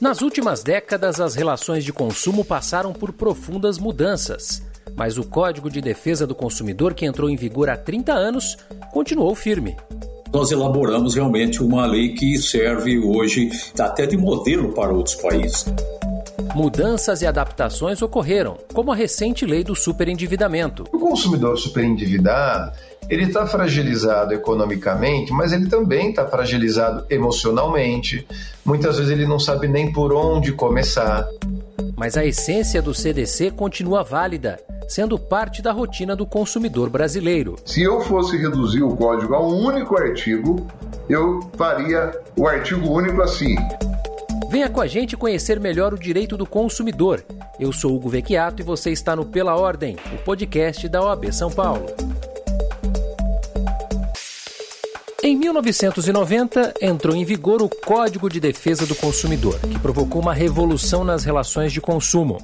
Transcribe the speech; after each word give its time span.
Nas 0.00 0.22
últimas 0.22 0.64
décadas, 0.64 1.20
as 1.20 1.36
relações 1.36 1.84
de 1.84 1.92
consumo 1.92 2.44
passaram 2.44 2.92
por 2.92 3.12
profundas 3.12 3.78
mudanças. 3.78 4.60
Mas 4.96 5.16
o 5.18 5.22
Código 5.22 5.70
de 5.70 5.80
Defesa 5.80 6.26
do 6.26 6.34
Consumidor, 6.34 6.94
que 6.94 7.06
entrou 7.06 7.30
em 7.30 7.36
vigor 7.36 7.70
há 7.70 7.76
30 7.76 8.12
anos, 8.12 8.56
continuou 8.92 9.32
firme. 9.36 9.76
Nós 10.32 10.50
elaboramos 10.50 11.14
realmente 11.14 11.62
uma 11.62 11.86
lei 11.86 12.12
que 12.12 12.36
serve 12.38 12.98
hoje 12.98 13.50
até 13.78 14.04
de 14.04 14.16
modelo 14.16 14.72
para 14.72 14.92
outros 14.92 15.14
países. 15.14 15.64
Mudanças 16.54 17.22
e 17.22 17.26
adaptações 17.26 18.02
ocorreram, 18.02 18.58
como 18.72 18.92
a 18.92 18.96
recente 18.96 19.46
lei 19.46 19.62
do 19.62 19.76
superendividamento. 19.76 20.84
O 20.92 20.98
consumidor 20.98 21.56
superendividado 21.56 22.76
ele 23.08 23.24
está 23.24 23.46
fragilizado 23.46 24.32
economicamente, 24.32 25.32
mas 25.32 25.52
ele 25.52 25.68
também 25.68 26.10
está 26.10 26.26
fragilizado 26.26 27.04
emocionalmente. 27.10 28.26
Muitas 28.64 28.96
vezes 28.96 29.12
ele 29.12 29.26
não 29.26 29.38
sabe 29.38 29.68
nem 29.68 29.92
por 29.92 30.12
onde 30.12 30.52
começar. 30.52 31.26
Mas 31.96 32.16
a 32.16 32.24
essência 32.24 32.82
do 32.82 32.94
CDC 32.94 33.50
continua 33.52 34.02
válida, 34.02 34.58
sendo 34.88 35.18
parte 35.18 35.62
da 35.62 35.72
rotina 35.72 36.16
do 36.16 36.26
consumidor 36.26 36.90
brasileiro. 36.90 37.56
Se 37.64 37.82
eu 37.82 38.00
fosse 38.00 38.36
reduzir 38.36 38.82
o 38.82 38.96
código 38.96 39.34
a 39.34 39.40
um 39.40 39.64
único 39.64 39.96
artigo, 39.96 40.66
eu 41.08 41.40
faria 41.56 42.18
o 42.36 42.48
artigo 42.48 42.90
único 42.90 43.22
assim. 43.22 43.54
Venha 44.50 44.68
com 44.68 44.80
a 44.80 44.86
gente 44.86 45.16
conhecer 45.16 45.58
melhor 45.60 45.92
o 45.92 45.98
direito 45.98 46.36
do 46.36 46.46
consumidor. 46.46 47.24
Eu 47.58 47.72
sou 47.72 47.94
Hugo 47.94 48.08
Vecchiato 48.08 48.62
e 48.62 48.64
você 48.64 48.90
está 48.90 49.14
no 49.14 49.24
Pela 49.24 49.56
Ordem, 49.56 49.96
o 50.12 50.18
podcast 50.24 50.88
da 50.88 51.02
OAB 51.02 51.32
São 51.32 51.50
Paulo. 51.50 51.86
Em 55.26 55.34
1990, 55.34 56.74
entrou 56.82 57.16
em 57.16 57.24
vigor 57.24 57.62
o 57.62 57.68
Código 57.70 58.28
de 58.28 58.38
Defesa 58.38 58.84
do 58.84 58.94
Consumidor, 58.94 59.58
que 59.58 59.78
provocou 59.78 60.20
uma 60.20 60.34
revolução 60.34 61.02
nas 61.02 61.24
relações 61.24 61.72
de 61.72 61.80
consumo. 61.80 62.36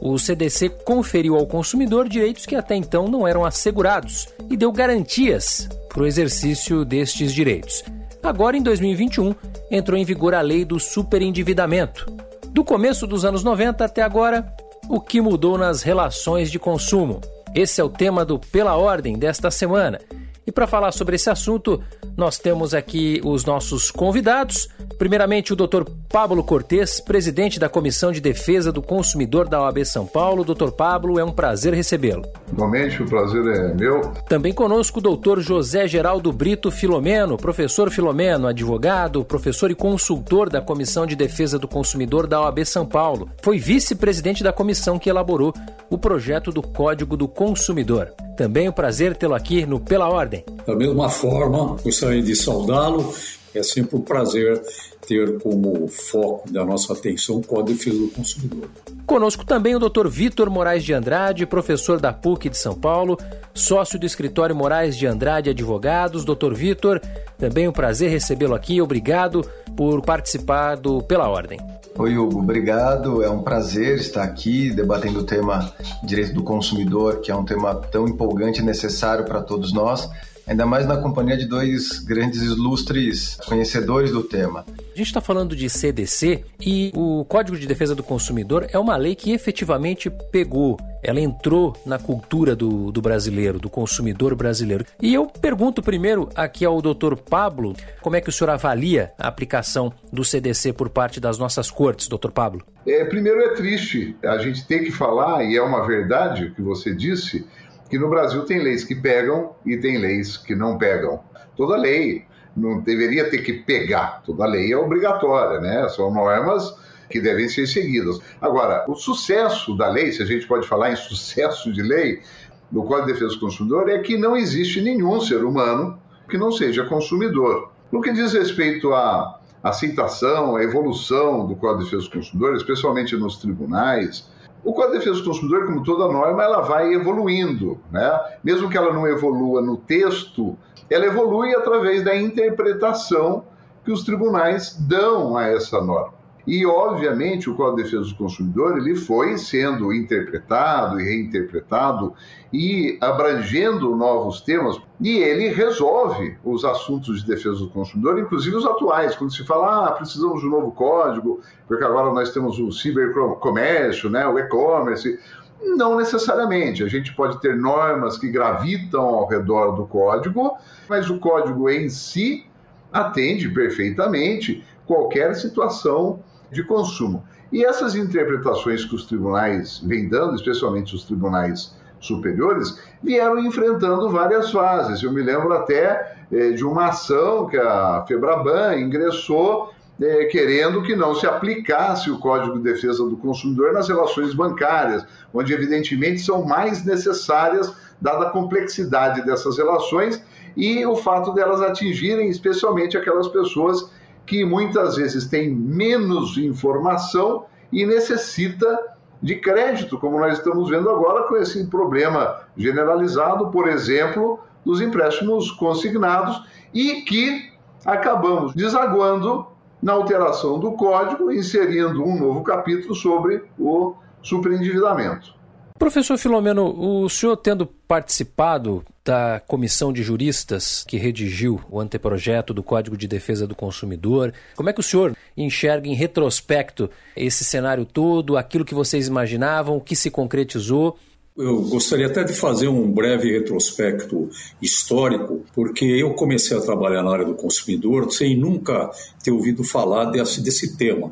O 0.00 0.18
CDC 0.18 0.70
conferiu 0.70 1.36
ao 1.36 1.46
consumidor 1.46 2.08
direitos 2.08 2.46
que 2.46 2.56
até 2.56 2.74
então 2.74 3.06
não 3.06 3.28
eram 3.28 3.44
assegurados 3.44 4.30
e 4.48 4.56
deu 4.56 4.72
garantias 4.72 5.68
para 5.90 6.04
o 6.04 6.06
exercício 6.06 6.86
destes 6.86 7.34
direitos. 7.34 7.84
Agora, 8.22 8.56
em 8.56 8.62
2021, 8.62 9.34
entrou 9.70 10.00
em 10.00 10.04
vigor 10.06 10.32
a 10.32 10.40
lei 10.40 10.64
do 10.64 10.80
superendividamento. 10.80 12.06
Do 12.48 12.64
começo 12.64 13.06
dos 13.06 13.26
anos 13.26 13.44
90 13.44 13.84
até 13.84 14.00
agora, 14.00 14.50
o 14.88 15.02
que 15.02 15.20
mudou 15.20 15.58
nas 15.58 15.82
relações 15.82 16.50
de 16.50 16.58
consumo? 16.58 17.20
Esse 17.54 17.78
é 17.78 17.84
o 17.84 17.90
tema 17.90 18.24
do 18.24 18.38
Pela 18.38 18.74
Ordem 18.74 19.18
desta 19.18 19.50
semana. 19.50 20.00
E 20.46 20.50
para 20.50 20.66
falar 20.66 20.92
sobre 20.92 21.16
esse 21.16 21.30
assunto, 21.30 21.82
nós 22.16 22.38
temos 22.38 22.74
aqui 22.74 23.20
os 23.24 23.44
nossos 23.44 23.90
convidados. 23.90 24.68
Primeiramente, 24.98 25.52
o 25.52 25.56
Dr. 25.56 25.84
Pablo 26.08 26.44
Cortes, 26.44 27.00
presidente 27.00 27.58
da 27.58 27.68
Comissão 27.68 28.12
de 28.12 28.20
Defesa 28.20 28.70
do 28.70 28.82
Consumidor 28.82 29.48
da 29.48 29.60
OAB 29.62 29.84
São 29.84 30.06
Paulo. 30.06 30.44
Dr. 30.44 30.70
Pablo, 30.70 31.18
é 31.18 31.24
um 31.24 31.32
prazer 31.32 31.74
recebê-lo. 31.74 32.22
Igualmente, 32.52 33.02
o 33.02 33.06
prazer 33.06 33.44
é 33.46 33.74
meu. 33.74 34.00
Também 34.28 34.52
conosco 34.52 35.00
o 35.00 35.16
Dr. 35.16 35.40
José 35.40 35.88
Geraldo 35.88 36.32
Brito 36.32 36.70
Filomeno, 36.70 37.36
professor 37.36 37.90
Filomeno, 37.90 38.46
advogado, 38.46 39.24
professor 39.24 39.70
e 39.70 39.74
consultor 39.74 40.50
da 40.50 40.60
Comissão 40.60 41.06
de 41.06 41.16
Defesa 41.16 41.58
do 41.58 41.66
Consumidor 41.66 42.26
da 42.26 42.40
OAB 42.40 42.64
São 42.64 42.86
Paulo. 42.86 43.28
Foi 43.42 43.58
vice-presidente 43.58 44.44
da 44.44 44.52
comissão 44.52 44.98
que 44.98 45.10
elaborou 45.10 45.52
o 45.92 45.98
projeto 45.98 46.50
do 46.50 46.62
Código 46.62 47.18
do 47.18 47.28
Consumidor. 47.28 48.14
Também 48.34 48.66
o 48.66 48.70
um 48.70 48.72
prazer 48.72 49.14
tê-lo 49.14 49.34
aqui 49.34 49.66
no 49.66 49.78
Pela 49.78 50.08
Ordem. 50.08 50.42
Da 50.66 50.74
mesma 50.74 51.10
forma, 51.10 51.76
gostaria 51.84 52.22
de 52.22 52.34
saudá-lo. 52.34 53.14
É 53.54 53.62
sempre 53.62 53.96
um 53.96 54.00
prazer 54.00 54.62
ter 55.06 55.38
como 55.40 55.86
foco 55.88 56.50
da 56.50 56.64
nossa 56.64 56.94
atenção 56.94 57.42
com 57.42 57.60
a 57.60 57.62
defesa 57.62 57.98
do 57.98 58.08
consumidor. 58.08 58.70
Conosco 59.04 59.44
também 59.44 59.76
o 59.76 59.78
Dr. 59.78 60.08
Vitor 60.08 60.48
Moraes 60.48 60.82
de 60.82 60.94
Andrade, 60.94 61.44
professor 61.44 62.00
da 62.00 62.10
PUC 62.10 62.48
de 62.48 62.56
São 62.56 62.74
Paulo, 62.74 63.18
sócio 63.52 63.98
do 63.98 64.06
escritório 64.06 64.56
Moraes 64.56 64.96
de 64.96 65.06
Andrade 65.06 65.50
Advogados. 65.50 66.24
Dr. 66.24 66.54
Vitor, 66.54 66.98
também 67.36 67.68
um 67.68 67.72
prazer 67.72 68.08
recebê-lo 68.08 68.54
aqui. 68.54 68.80
Obrigado 68.80 69.42
por 69.76 70.00
participar 70.00 70.76
do 70.76 71.02
Pela 71.02 71.28
Ordem. 71.28 71.60
Oi, 71.98 72.16
Hugo, 72.16 72.38
obrigado. 72.38 73.22
É 73.22 73.28
um 73.28 73.42
prazer 73.42 73.98
estar 73.98 74.22
aqui 74.22 74.70
debatendo 74.70 75.20
o 75.20 75.24
tema 75.24 75.72
direito 76.02 76.32
do 76.32 76.42
consumidor, 76.42 77.20
que 77.20 77.30
é 77.30 77.36
um 77.36 77.44
tema 77.44 77.74
tão 77.74 78.08
empolgante 78.08 78.60
e 78.60 78.64
necessário 78.64 79.26
para 79.26 79.42
todos 79.42 79.74
nós 79.74 80.08
ainda 80.46 80.66
mais 80.66 80.86
na 80.86 80.96
companhia 80.96 81.36
de 81.36 81.46
dois 81.46 81.98
grandes 82.00 82.42
ilustres 82.42 83.36
conhecedores 83.46 84.10
do 84.10 84.22
tema. 84.22 84.64
A 84.78 84.98
gente 84.98 85.06
está 85.06 85.20
falando 85.20 85.56
de 85.56 85.68
CDC 85.70 86.44
e 86.60 86.90
o 86.94 87.24
Código 87.24 87.58
de 87.58 87.66
Defesa 87.66 87.94
do 87.94 88.02
Consumidor 88.02 88.66
é 88.70 88.78
uma 88.78 88.96
lei 88.96 89.14
que 89.14 89.32
efetivamente 89.32 90.10
pegou, 90.30 90.78
ela 91.02 91.20
entrou 91.20 91.74
na 91.86 91.98
cultura 91.98 92.54
do, 92.54 92.92
do 92.92 93.00
brasileiro, 93.00 93.58
do 93.58 93.70
consumidor 93.70 94.34
brasileiro. 94.34 94.84
E 95.00 95.14
eu 95.14 95.26
pergunto 95.26 95.82
primeiro 95.82 96.28
aqui 96.34 96.64
ao 96.64 96.82
doutor 96.82 97.16
Pablo, 97.16 97.74
como 98.00 98.16
é 98.16 98.20
que 98.20 98.28
o 98.28 98.32
senhor 98.32 98.50
avalia 98.50 99.12
a 99.18 99.28
aplicação 99.28 99.92
do 100.12 100.24
CDC 100.24 100.72
por 100.72 100.90
parte 100.90 101.20
das 101.20 101.38
nossas 101.38 101.70
cortes, 101.70 102.08
doutor 102.08 102.32
Pablo? 102.32 102.62
É, 102.86 103.04
primeiro 103.04 103.40
é 103.40 103.54
triste 103.54 104.16
a 104.24 104.38
gente 104.38 104.66
ter 104.66 104.80
que 104.80 104.90
falar, 104.90 105.44
e 105.44 105.56
é 105.56 105.62
uma 105.62 105.86
verdade 105.86 106.46
o 106.46 106.54
que 106.54 106.60
você 106.60 106.94
disse, 106.94 107.46
que 107.92 107.98
no 107.98 108.08
Brasil 108.08 108.42
tem 108.46 108.58
leis 108.58 108.84
que 108.84 108.94
pegam 108.94 109.54
e 109.66 109.76
tem 109.76 109.98
leis 109.98 110.38
que 110.38 110.54
não 110.54 110.78
pegam. 110.78 111.20
Toda 111.54 111.76
lei 111.76 112.24
não 112.56 112.80
deveria 112.80 113.28
ter 113.28 113.42
que 113.42 113.52
pegar, 113.52 114.22
toda 114.24 114.46
lei 114.46 114.72
é 114.72 114.76
obrigatória, 114.78 115.60
né? 115.60 115.86
São 115.90 116.10
normas 116.10 116.74
que 117.10 117.20
devem 117.20 117.50
ser 117.50 117.66
seguidas. 117.66 118.18
Agora, 118.40 118.86
o 118.88 118.94
sucesso 118.94 119.76
da 119.76 119.90
lei, 119.90 120.10
se 120.10 120.22
a 120.22 120.24
gente 120.24 120.46
pode 120.46 120.66
falar 120.66 120.90
em 120.90 120.96
sucesso 120.96 121.70
de 121.70 121.82
lei, 121.82 122.22
do 122.70 122.82
Código 122.82 123.08
de 123.08 123.12
Defesa 123.12 123.34
do 123.34 123.40
Consumidor, 123.40 123.90
é 123.90 123.98
que 123.98 124.16
não 124.16 124.34
existe 124.34 124.80
nenhum 124.80 125.20
ser 125.20 125.44
humano 125.44 126.00
que 126.30 126.38
não 126.38 126.50
seja 126.50 126.86
consumidor. 126.86 127.72
No 127.92 128.00
que 128.00 128.10
diz 128.10 128.32
respeito 128.32 128.94
à 128.94 129.38
aceitação, 129.62 130.56
à 130.56 130.62
evolução 130.62 131.46
do 131.46 131.54
Código 131.56 131.80
de 131.80 131.90
Defesa 131.90 132.08
do 132.08 132.16
Consumidor, 132.16 132.56
especialmente 132.56 133.14
nos 133.16 133.36
tribunais, 133.36 134.31
o 134.64 134.72
Código 134.72 134.92
de 134.92 134.98
Defesa 134.98 135.18
do 135.18 135.24
Consumidor, 135.24 135.66
como 135.66 135.82
toda 135.82 136.12
norma, 136.12 136.42
ela 136.42 136.60
vai 136.60 136.92
evoluindo, 136.92 137.78
né? 137.90 138.20
Mesmo 138.44 138.68
que 138.70 138.76
ela 138.76 138.92
não 138.92 139.06
evolua 139.06 139.60
no 139.60 139.76
texto, 139.76 140.56
ela 140.88 141.06
evolui 141.06 141.54
através 141.54 142.04
da 142.04 142.14
interpretação 142.16 143.44
que 143.84 143.90
os 143.90 144.04
tribunais 144.04 144.76
dão 144.78 145.36
a 145.36 145.46
essa 145.46 145.80
norma. 145.80 146.21
E, 146.46 146.66
obviamente, 146.66 147.48
o 147.48 147.54
Código 147.54 147.76
de 147.76 147.84
Defesa 147.84 148.08
do 148.08 148.16
Consumidor 148.16 148.78
ele 148.78 148.96
foi 148.96 149.38
sendo 149.38 149.92
interpretado 149.92 151.00
e 151.00 151.04
reinterpretado 151.04 152.14
e 152.52 152.98
abrangendo 153.00 153.94
novos 153.94 154.40
temas, 154.40 154.80
e 155.00 155.18
ele 155.18 155.48
resolve 155.48 156.36
os 156.44 156.64
assuntos 156.64 157.22
de 157.22 157.26
defesa 157.26 157.60
do 157.60 157.70
consumidor, 157.70 158.18
inclusive 158.18 158.56
os 158.56 158.66
atuais. 158.66 159.14
Quando 159.14 159.32
se 159.32 159.44
fala, 159.44 159.86
ah, 159.86 159.92
precisamos 159.92 160.40
de 160.40 160.46
um 160.46 160.50
novo 160.50 160.72
código, 160.72 161.40
porque 161.66 161.84
agora 161.84 162.12
nós 162.12 162.32
temos 162.32 162.58
o 162.58 162.70
cibercomércio, 162.70 164.10
né, 164.10 164.26
o 164.26 164.38
e-commerce. 164.38 165.18
Não 165.64 165.96
necessariamente. 165.96 166.82
A 166.82 166.88
gente 166.88 167.14
pode 167.14 167.40
ter 167.40 167.56
normas 167.56 168.18
que 168.18 168.28
gravitam 168.28 169.02
ao 169.02 169.28
redor 169.28 169.72
do 169.72 169.86
código, 169.86 170.56
mas 170.88 171.08
o 171.08 171.18
código 171.18 171.70
em 171.70 171.88
si 171.88 172.44
atende 172.92 173.48
perfeitamente 173.48 174.62
qualquer 174.86 175.34
situação 175.34 176.22
de 176.52 176.62
consumo. 176.62 177.24
E 177.50 177.64
essas 177.64 177.94
interpretações 177.94 178.84
que 178.84 178.94
os 178.94 179.04
tribunais 179.06 179.80
vêm 179.84 180.08
dando, 180.08 180.34
especialmente 180.34 180.94
os 180.94 181.04
tribunais 181.04 181.74
superiores, 182.00 182.78
vieram 183.02 183.38
enfrentando 183.38 184.08
várias 184.10 184.50
fases. 184.50 185.02
Eu 185.02 185.12
me 185.12 185.22
lembro 185.22 185.52
até 185.52 186.16
eh, 186.30 186.50
de 186.50 186.64
uma 186.64 186.86
ação 186.86 187.46
que 187.46 187.56
a 187.56 188.04
Febraban 188.06 188.76
ingressou 188.76 189.70
eh, 190.00 190.24
querendo 190.24 190.82
que 190.82 190.96
não 190.96 191.14
se 191.14 191.26
aplicasse 191.26 192.10
o 192.10 192.18
Código 192.18 192.56
de 192.56 192.62
Defesa 192.62 193.04
do 193.04 193.16
Consumidor 193.16 193.72
nas 193.72 193.88
relações 193.88 194.34
bancárias, 194.34 195.04
onde 195.32 195.52
evidentemente 195.52 196.20
são 196.20 196.44
mais 196.44 196.84
necessárias, 196.84 197.72
dada 198.00 198.26
a 198.26 198.30
complexidade 198.30 199.24
dessas 199.24 199.58
relações 199.58 200.22
e 200.56 200.84
o 200.84 200.96
fato 200.96 201.32
delas 201.32 201.60
atingirem 201.60 202.28
especialmente 202.28 202.96
aquelas 202.96 203.28
pessoas 203.28 203.90
que 204.26 204.44
muitas 204.44 204.96
vezes 204.96 205.26
têm 205.26 205.50
menos 205.54 206.36
informação 206.36 207.44
e 207.72 207.84
necessita 207.86 208.78
de 209.22 209.36
crédito, 209.36 209.98
como 209.98 210.18
nós 210.18 210.38
estamos 210.38 210.68
vendo 210.68 210.90
agora 210.90 211.24
com 211.24 211.36
esse 211.36 211.66
problema 211.66 212.40
generalizado, 212.56 213.50
por 213.50 213.68
exemplo, 213.68 214.40
dos 214.64 214.80
empréstimos 214.80 215.50
consignados 215.52 216.42
e 216.74 217.02
que 217.02 217.52
acabamos 217.84 218.54
desaguando 218.54 219.46
na 219.80 219.92
alteração 219.92 220.58
do 220.58 220.72
código, 220.72 221.32
inserindo 221.32 222.04
um 222.04 222.18
novo 222.18 222.42
capítulo 222.42 222.94
sobre 222.94 223.44
o 223.58 223.94
superendividamento. 224.22 225.34
Professor 225.82 226.16
Filomeno, 226.16 226.72
o 226.78 227.08
senhor 227.08 227.36
tendo 227.36 227.66
participado 227.66 228.84
da 229.04 229.42
comissão 229.48 229.92
de 229.92 230.00
juristas 230.00 230.84
que 230.86 230.96
redigiu 230.96 231.60
o 231.68 231.80
anteprojeto 231.80 232.54
do 232.54 232.62
Código 232.62 232.96
de 232.96 233.08
Defesa 233.08 233.48
do 233.48 233.56
Consumidor, 233.56 234.32
como 234.54 234.70
é 234.70 234.72
que 234.72 234.78
o 234.78 234.82
senhor 234.82 235.16
enxerga 235.36 235.88
em 235.88 235.94
retrospecto 235.94 236.88
esse 237.16 237.42
cenário 237.42 237.84
todo, 237.84 238.36
aquilo 238.36 238.64
que 238.64 238.76
vocês 238.76 239.08
imaginavam, 239.08 239.76
o 239.76 239.80
que 239.80 239.96
se 239.96 240.08
concretizou? 240.08 240.96
Eu 241.36 241.60
gostaria 241.62 242.06
até 242.06 242.22
de 242.22 242.32
fazer 242.32 242.68
um 242.68 242.88
breve 242.88 243.32
retrospecto 243.32 244.30
histórico, 244.62 245.44
porque 245.52 245.84
eu 245.84 246.14
comecei 246.14 246.56
a 246.56 246.60
trabalhar 246.60 247.02
na 247.02 247.10
área 247.10 247.24
do 247.24 247.34
consumidor 247.34 248.12
sem 248.12 248.36
nunca 248.36 248.88
ter 249.24 249.32
ouvido 249.32 249.64
falar 249.64 250.12
desse, 250.12 250.40
desse 250.40 250.76
tema. 250.76 251.10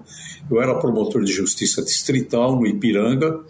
Eu 0.49 0.63
era 0.63 0.79
promotor 0.79 1.25
de 1.25 1.33
justiça 1.33 1.83
distrital 1.83 2.55
no 2.55 2.65
Ipiranga 2.65 3.41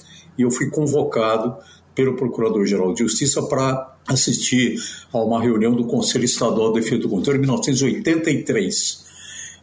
e 0.41 0.43
eu 0.43 0.51
fui 0.51 0.71
convocado 0.71 1.59
pelo 1.95 2.17
Procurador-Geral 2.17 2.95
de 2.95 3.01
Justiça 3.01 3.43
para 3.43 3.95
assistir 4.09 4.75
a 5.13 5.19
uma 5.19 5.39
reunião 5.43 5.75
do 5.75 5.85
Conselho 5.85 6.25
Estadual 6.25 6.73
de 6.73 6.81
Defesa 6.81 7.03
do 7.03 7.11
Consumidor 7.11 7.37
em 7.37 7.41
1983. 7.41 9.05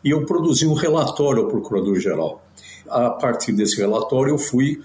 E 0.03 0.11
eu 0.11 0.23
produzi 0.23 0.67
um 0.67 0.75
relatório 0.75 1.43
ao 1.43 1.49
Procurador-Geral. 1.49 2.45
A 2.87 3.09
partir 3.09 3.53
desse 3.53 3.77
relatório, 3.77 4.33
eu 4.33 4.37
fui 4.37 4.79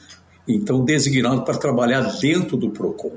então 0.48 0.82
designado 0.82 1.44
para 1.44 1.58
trabalhar 1.58 2.00
dentro 2.18 2.56
do 2.56 2.70
PROCON. 2.70 3.12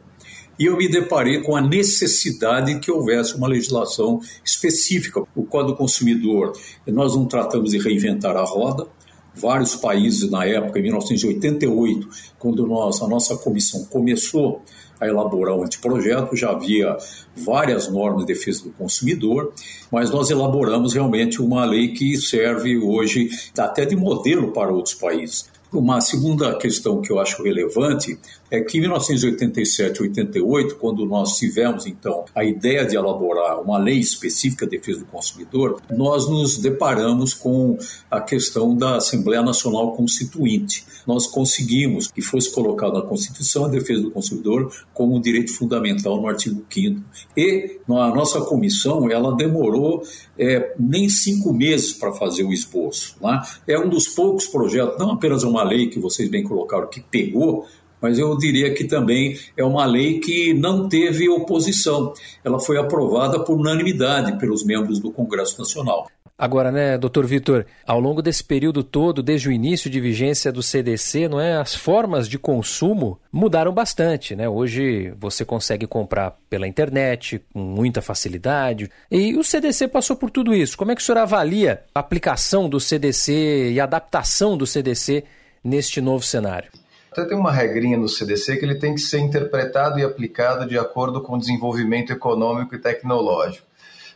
E 0.59 0.65
eu 0.65 0.75
me 0.75 0.89
deparei 0.89 1.41
com 1.41 1.55
a 1.55 1.61
necessidade 1.61 2.77
que 2.79 2.91
houvesse 2.91 3.35
uma 3.35 3.47
legislação 3.47 4.19
específica. 4.43 5.21
O 5.33 5.43
Código 5.43 5.71
do 5.71 5.77
Consumidor, 5.77 6.51
nós 6.85 7.15
não 7.15 7.25
tratamos 7.25 7.71
de 7.71 7.77
reinventar 7.77 8.35
a 8.35 8.43
roda, 8.43 8.85
vários 9.35 9.75
países 9.75 10.29
na 10.29 10.45
época, 10.45 10.79
em 10.79 10.83
1988, 10.83 12.07
quando 12.39 12.65
nós, 12.65 13.01
a 13.01 13.07
nossa 13.07 13.35
comissão 13.37 13.85
começou 13.85 14.61
a 14.99 15.07
elaborar 15.07 15.55
o 15.55 15.63
anteprojeto, 15.63 16.35
já 16.35 16.51
havia 16.51 16.97
várias 17.35 17.87
normas 17.89 18.25
de 18.25 18.33
defesa 18.33 18.63
do 18.63 18.71
consumidor, 18.71 19.53
mas 19.91 20.09
nós 20.09 20.29
elaboramos 20.29 20.93
realmente 20.93 21.41
uma 21.41 21.65
lei 21.65 21.89
que 21.89 22.17
serve 22.17 22.77
hoje 22.77 23.29
até 23.57 23.85
de 23.85 23.95
modelo 23.95 24.51
para 24.51 24.71
outros 24.71 24.95
países. 24.95 25.49
Uma 25.71 25.99
segunda 25.99 26.55
questão 26.55 27.01
que 27.01 27.11
eu 27.11 27.19
acho 27.19 27.43
relevante 27.43 28.17
é 28.55 28.61
que 28.61 28.77
em 28.77 28.81
1987 28.81 30.01
88, 30.01 30.75
quando 30.75 31.05
nós 31.05 31.37
tivemos 31.37 31.85
então 31.85 32.25
a 32.33 32.43
ideia 32.43 32.85
de 32.85 32.95
elaborar 32.95 33.61
uma 33.61 33.77
lei 33.77 33.99
específica 33.99 34.65
de 34.65 34.77
defesa 34.77 34.99
do 34.99 35.05
consumidor, 35.05 35.81
nós 35.89 36.29
nos 36.29 36.57
deparamos 36.57 37.33
com 37.33 37.77
a 38.09 38.21
questão 38.21 38.75
da 38.75 38.97
Assembleia 38.97 39.41
Nacional 39.41 39.93
Constituinte. 39.93 40.85
Nós 41.05 41.27
conseguimos 41.27 42.07
que 42.07 42.21
fosse 42.21 42.51
colocado 42.51 42.93
na 42.93 43.01
Constituição 43.01 43.65
a 43.65 43.67
defesa 43.67 44.01
do 44.01 44.11
consumidor 44.11 44.71
como 44.93 45.15
um 45.15 45.21
direito 45.21 45.53
fundamental 45.53 46.19
no 46.19 46.27
artigo 46.27 46.65
5 46.69 47.01
E 47.37 47.79
a 47.87 48.09
nossa 48.09 48.41
comissão, 48.41 49.09
ela 49.09 49.35
demorou 49.35 50.03
é, 50.37 50.73
nem 50.79 51.07
cinco 51.09 51.53
meses 51.53 51.93
para 51.93 52.11
fazer 52.13 52.43
o 52.43 52.51
esboço. 52.51 53.15
Né? 53.21 53.41
É 53.67 53.77
um 53.77 53.89
dos 53.89 54.07
poucos 54.07 54.47
projetos, 54.47 54.97
não 54.97 55.11
apenas 55.11 55.43
uma 55.43 55.63
lei 55.63 55.87
que 55.87 55.99
vocês 55.99 56.29
bem 56.29 56.43
colocaram, 56.43 56.87
que 56.87 57.01
pegou, 57.01 57.65
mas 58.05 58.19
eu 58.19 58.37
diria 58.37 58.71
que 58.71 58.83
também 58.83 59.35
é 59.57 59.63
uma 59.63 59.83
lei 59.83 60.19
que 60.19 60.53
não 60.53 60.87
teve 60.87 61.27
oposição. 61.27 62.13
Ela 62.43 62.59
foi 62.59 62.77
aprovada 62.77 63.39
por 63.39 63.57
unanimidade 63.57 64.37
pelos 64.37 64.63
membros 64.63 64.99
do 64.99 65.11
Congresso 65.11 65.57
Nacional. 65.57 66.05
Agora, 66.37 66.71
né, 66.71 66.99
doutor 66.99 67.25
Vitor, 67.25 67.65
ao 67.83 67.99
longo 67.99 68.21
desse 68.21 68.43
período 68.43 68.83
todo, 68.83 69.23
desde 69.23 69.49
o 69.49 69.51
início 69.51 69.89
de 69.89 69.99
vigência 69.99 70.51
do 70.51 70.61
CDC, 70.61 71.27
não 71.27 71.41
é, 71.41 71.55
as 71.55 71.73
formas 71.73 72.29
de 72.29 72.37
consumo 72.37 73.19
mudaram 73.31 73.73
bastante, 73.73 74.35
né? 74.35 74.47
Hoje 74.47 75.11
você 75.17 75.43
consegue 75.43 75.87
comprar 75.87 76.37
pela 76.47 76.67
internet 76.67 77.41
com 77.51 77.59
muita 77.59 78.03
facilidade. 78.03 78.91
E 79.09 79.35
o 79.35 79.43
CDC 79.43 79.87
passou 79.87 80.15
por 80.15 80.29
tudo 80.29 80.53
isso. 80.53 80.77
Como 80.77 80.91
é 80.91 80.95
que 80.95 81.01
o 81.01 81.03
senhor 81.03 81.17
avalia 81.17 81.81
a 81.95 82.01
aplicação 82.01 82.69
do 82.69 82.79
CDC 82.79 83.71
e 83.71 83.79
a 83.79 83.85
adaptação 83.85 84.55
do 84.55 84.67
CDC 84.67 85.23
neste 85.63 85.99
novo 86.01 86.23
cenário? 86.23 86.69
Até 87.15 87.23
tem 87.23 87.37
uma 87.37 87.49
regrinha 87.49 87.97
no 87.97 88.09
CDC 88.09 88.57
que 88.57 88.65
ele 88.65 88.75
tem 88.75 88.93
que 88.93 88.99
ser 88.99 89.19
interpretado 89.19 89.97
e 89.97 90.03
aplicado 90.03 90.67
de 90.67 90.77
acordo 90.77 91.21
com 91.21 91.35
o 91.37 91.39
desenvolvimento 91.39 92.11
econômico 92.11 92.75
e 92.75 92.77
tecnológico. 92.77 93.65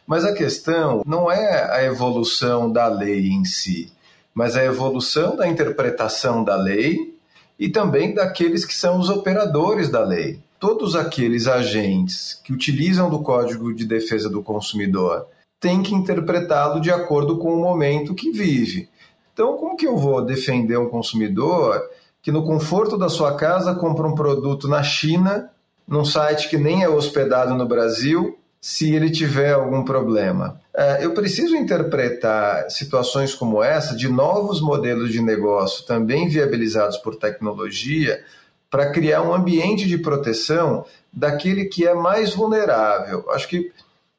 Mas 0.06 0.26
a 0.26 0.34
questão 0.34 1.02
não 1.06 1.32
é 1.32 1.72
a 1.72 1.82
evolução 1.82 2.70
da 2.70 2.88
lei 2.88 3.30
em 3.30 3.46
si, 3.46 3.90
mas 4.34 4.58
a 4.58 4.66
evolução 4.66 5.38
da 5.38 5.48
interpretação 5.48 6.44
da 6.44 6.58
lei 6.58 7.18
e 7.58 7.70
também 7.70 8.14
daqueles 8.14 8.66
que 8.66 8.76
são 8.76 9.00
os 9.00 9.10
operadores 9.10 9.88
da 9.88 10.04
lei. 10.04 10.42
Todos 10.60 10.94
aqueles 10.94 11.48
agentes 11.48 12.38
que 12.44 12.52
utilizam 12.52 13.10
do 13.10 13.24
Código 13.24 13.74
de 13.74 13.86
Defesa 13.86 14.30
do 14.30 14.44
Consumidor 14.44 15.26
têm 15.58 15.82
que 15.82 15.96
interpretá-lo 15.96 16.82
de 16.82 16.92
acordo 16.92 17.38
com 17.38 17.54
o 17.54 17.62
momento 17.62 18.14
que 18.14 18.30
vive. 18.30 18.90
Então, 19.34 19.56
como 19.56 19.78
que 19.78 19.88
eu 19.88 19.96
vou 19.96 20.22
defender 20.22 20.78
um 20.78 20.90
consumidor 20.90 21.82
que 22.30 22.32
no 22.32 22.44
conforto 22.44 22.96
da 22.96 23.10
sua 23.10 23.36
casa 23.36 23.74
compra 23.74 24.08
um 24.08 24.14
produto 24.14 24.68
na 24.68 24.84
China, 24.84 25.50
num 25.88 26.06
site 26.06 26.48
que 26.48 26.58
nem 26.60 26.84
é 26.84 26.90
hospedado 26.90 27.56
no 27.56 27.68
Brasil, 27.68 28.38
se 28.62 28.94
ele 28.94 29.10
tiver 29.10 29.54
algum 29.54 29.84
problema. 29.84 30.62
É, 30.72 31.04
eu 31.04 31.12
preciso 31.12 31.56
interpretar 31.56 32.70
situações 32.70 33.34
como 33.34 33.64
essa 33.64 33.96
de 33.96 34.08
novos 34.08 34.62
modelos 34.62 35.12
de 35.12 35.24
negócio 35.24 35.88
também 35.88 36.30
viabilizados 36.30 36.98
por 36.98 37.16
tecnologia 37.16 38.24
para 38.70 38.92
criar 38.92 39.24
um 39.24 39.34
ambiente 39.34 39.88
de 39.88 39.98
proteção 39.98 40.86
daquele 41.12 41.66
que 41.66 41.88
é 41.88 41.96
mais 41.96 42.36
vulnerável. 42.36 43.26
Acho 43.32 43.48
que 43.48 43.72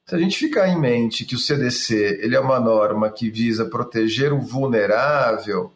se 0.05 0.17
a 0.17 0.19
gente 0.19 0.37
ficar 0.37 0.67
em 0.67 0.81
mente 0.81 1.25
que 1.25 1.37
o 1.37 1.39
CDC 1.39 2.19
ele 2.21 2.35
é 2.35 2.41
uma 2.41 2.59
norma 2.59 3.09
que 3.09 3.31
visa 3.31 3.67
proteger 3.67 4.33
o 4.33 4.41
vulnerável, 4.41 5.71